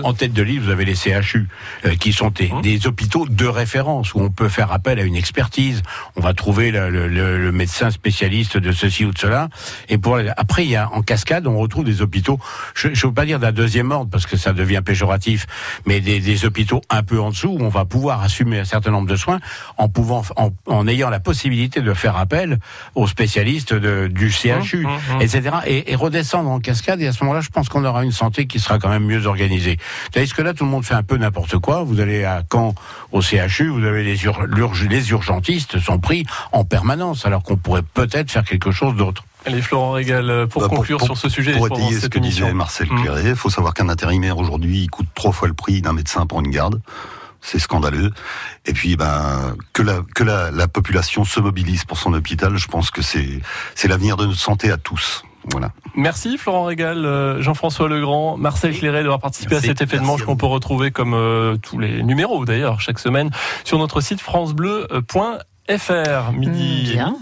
En, 0.04 0.14
tête 0.14 0.34
de 0.34 0.44
liste, 0.44 0.62
vous 0.64 0.70
avez 0.70 0.86
les 0.86 0.96
CHU 0.96 1.48
euh, 1.86 1.96
qui 1.96 2.14
sont 2.14 2.30
des, 2.30 2.50
mmh. 2.50 2.62
des, 2.62 2.88
hôpitaux 2.88 3.26
de 3.28 3.46
référence 3.46 4.14
où 4.14 4.22
on 4.22 4.30
peut 4.30 4.48
faire 4.48 4.72
appel 4.72 5.00
à 5.00 5.04
une 5.04 5.16
expertise. 5.16 5.82
On 6.16 6.22
va 6.22 6.34
trouver 6.34 6.72
le, 6.72 6.90
le, 6.90 7.08
le 7.10 7.52
médecin 7.52 7.92
spécialiste 7.92 8.58
de 8.58 8.72
ceci 8.72 9.04
ou 9.04 9.12
de 9.12 9.18
cela. 9.18 9.50
Et 9.90 9.98
pour 9.98 10.20
après, 10.38 10.64
il 10.66 10.72
y 10.72 10.76
a 10.76 10.90
en 10.92 11.02
cascade, 11.02 11.48
on 11.48 11.55
retrouve 11.60 11.86
des 11.86 12.02
hôpitaux, 12.02 12.40
je 12.74 12.90
ne 12.90 12.96
veux 12.96 13.14
pas 13.14 13.26
dire 13.26 13.40
d'un 13.40 13.52
deuxième 13.52 13.92
ordre 13.92 14.10
parce 14.10 14.26
que 14.26 14.38
ça 14.38 14.54
devient 14.54 14.82
péjoratif, 14.84 15.48
mais 15.86 16.02
des, 16.02 16.20
des, 16.20 16.46
hôpitaux 16.46 16.82
un 16.90 17.04
peu 17.04 17.20
en 17.20 17.30
dessous 17.30 17.50
où 17.50 17.64
on 17.64 17.70
va 17.70 17.86
pouvoir 17.86 18.22
assumer 18.22 18.60
un 18.60 18.66
certain 18.66 18.92
nombre 18.92 19.08
de 19.08 19.16
soins 19.16 19.40
en 19.78 19.90
pouvant, 19.90 20.24
en, 20.36 20.52
en 20.68 20.88
ayant 20.88 21.10
la 21.10 21.20
possibilité 21.20 21.82
de 21.82 21.94
faire 21.94 22.18
appel 22.18 22.60
aux 22.94 23.08
spécialistes 23.08 23.74
de, 23.74 24.08
du 24.08 24.32
CHU, 24.32 24.86
mmh, 24.86 24.90
mmh, 24.90 25.18
mmh. 25.18 25.22
etc. 25.22 25.42
Et, 25.66 25.92
et, 25.92 25.96
redescendre 25.96 26.50
en 26.50 26.60
cascade. 26.60 27.02
Et 27.02 27.08
à 27.08 27.14
ce 27.14 27.24
moment-là, 27.24 27.42
je 27.42 27.50
pense 27.50 27.70
qu'on 27.70 27.86
aura 27.86 28.04
une 28.04 28.12
santé 28.12 28.48
qui 28.48 28.60
sera 28.60 28.80
quand 28.80 28.90
même 28.90 29.06
mieux 29.06 29.26
organisée. 29.26 29.78
Est-ce 30.14 30.34
que 30.34 30.42
là, 30.42 30.54
tout 30.54 30.66
le 30.66 30.70
monde 30.70 30.86
fait 30.86 30.94
un 30.94 31.04
peu 31.04 31.18
n'importe 31.18 31.58
quoi. 31.60 31.84
Vous 31.84 32.00
allez 32.00 32.24
à 32.24 32.44
Caen, 32.52 32.76
au 33.12 33.22
CHU, 33.22 33.70
vous 33.70 33.84
avez 33.84 34.04
les, 34.04 34.24
ur 34.26 34.46
les 34.90 35.12
urgentistes 35.12 35.80
sont 35.80 36.00
pris 36.00 36.26
en 36.52 36.64
permanence, 36.64 37.26
alors 37.26 37.44
qu'on 37.44 37.58
pourrait 37.58 37.84
peut-être 37.84 38.32
faire 38.32 38.44
quelque 38.44 38.72
chose 38.72 38.96
d'autre. 38.96 39.24
Allez, 39.46 39.62
Florent 39.62 39.92
Régal, 39.92 40.30
euh, 40.30 40.48
pour, 40.48 40.62
bah, 40.62 40.70
conclure 40.70 41.02
sur 41.02 41.18
ce 41.18 41.30
sujet. 41.30 41.54
Pour 41.54 41.68
étayer 41.68 42.00
ce 42.00 42.08
que 42.08 42.20
disait 42.20 42.52
Marcel 42.54 42.92
mmh. 42.92 43.02
Cléré, 43.02 43.30
il 43.30 43.36
faut 43.36 43.50
savoir 43.50 43.74
qu'un 43.74 43.90
intérimaire 43.90 44.38
aujourd'hui 44.38 44.84
il 44.84 44.90
coûte 44.90 45.08
trois 45.14 45.32
fois 45.32 45.48
le 45.48 45.54
prix 45.54 45.82
d'un 45.82 45.94
médecin 45.94 46.26
pour 46.26 46.40
une 46.40 46.50
garde. 46.50 46.82
C'est 47.42 47.60
scandaleux. 47.60 48.12
Et 48.66 48.74
puis, 48.74 48.96
ben, 48.96 49.56
que 49.72 49.84
la 49.84 50.00
que 50.16 50.24
la, 50.24 50.50
la 50.50 50.68
population 50.68 51.26
se 51.26 51.40
mobilise 51.40 51.86
pour 51.86 52.00
son 52.00 52.14
hôpital, 52.14 52.58
je 52.58 52.68
pense 52.68 52.90
que 52.90 53.04
c'est 53.04 53.40
c'est 53.76 53.88
l'avenir 53.88 54.18
de 54.18 54.26
notre 54.26 54.40
santé 54.40 54.72
à 54.72 54.78
tous. 54.78 55.24
Voilà. 55.52 55.72
Merci 55.96 56.38
Florent 56.38 56.66
Régal, 56.66 57.06
euh, 57.06 57.42
Jean-François 57.42 57.88
Legrand, 57.88 58.38
Marcel 58.38 58.78
Cléré 58.78 59.04
d'avoir 59.04 59.20
participé 59.20 59.56
merci, 59.56 59.68
à 59.68 59.70
cet 59.70 59.82
effet 59.82 59.98
de 59.98 60.04
manche 60.04 60.24
qu'on 60.24 60.38
peut 60.38 60.46
retrouver 60.46 60.92
comme 60.92 61.14
euh, 61.14 61.58
tous 61.58 61.80
les 61.80 62.04
numéros 62.04 62.46
d'ailleurs 62.46 62.82
chaque 62.82 63.00
semaine 63.00 63.30
sur 63.64 63.78
notre 63.78 64.02
site 64.02 64.22
francebleu.fr 64.22 66.32
midi. 66.34 66.90
Mmh, 66.90 66.94
bien. 66.94 67.14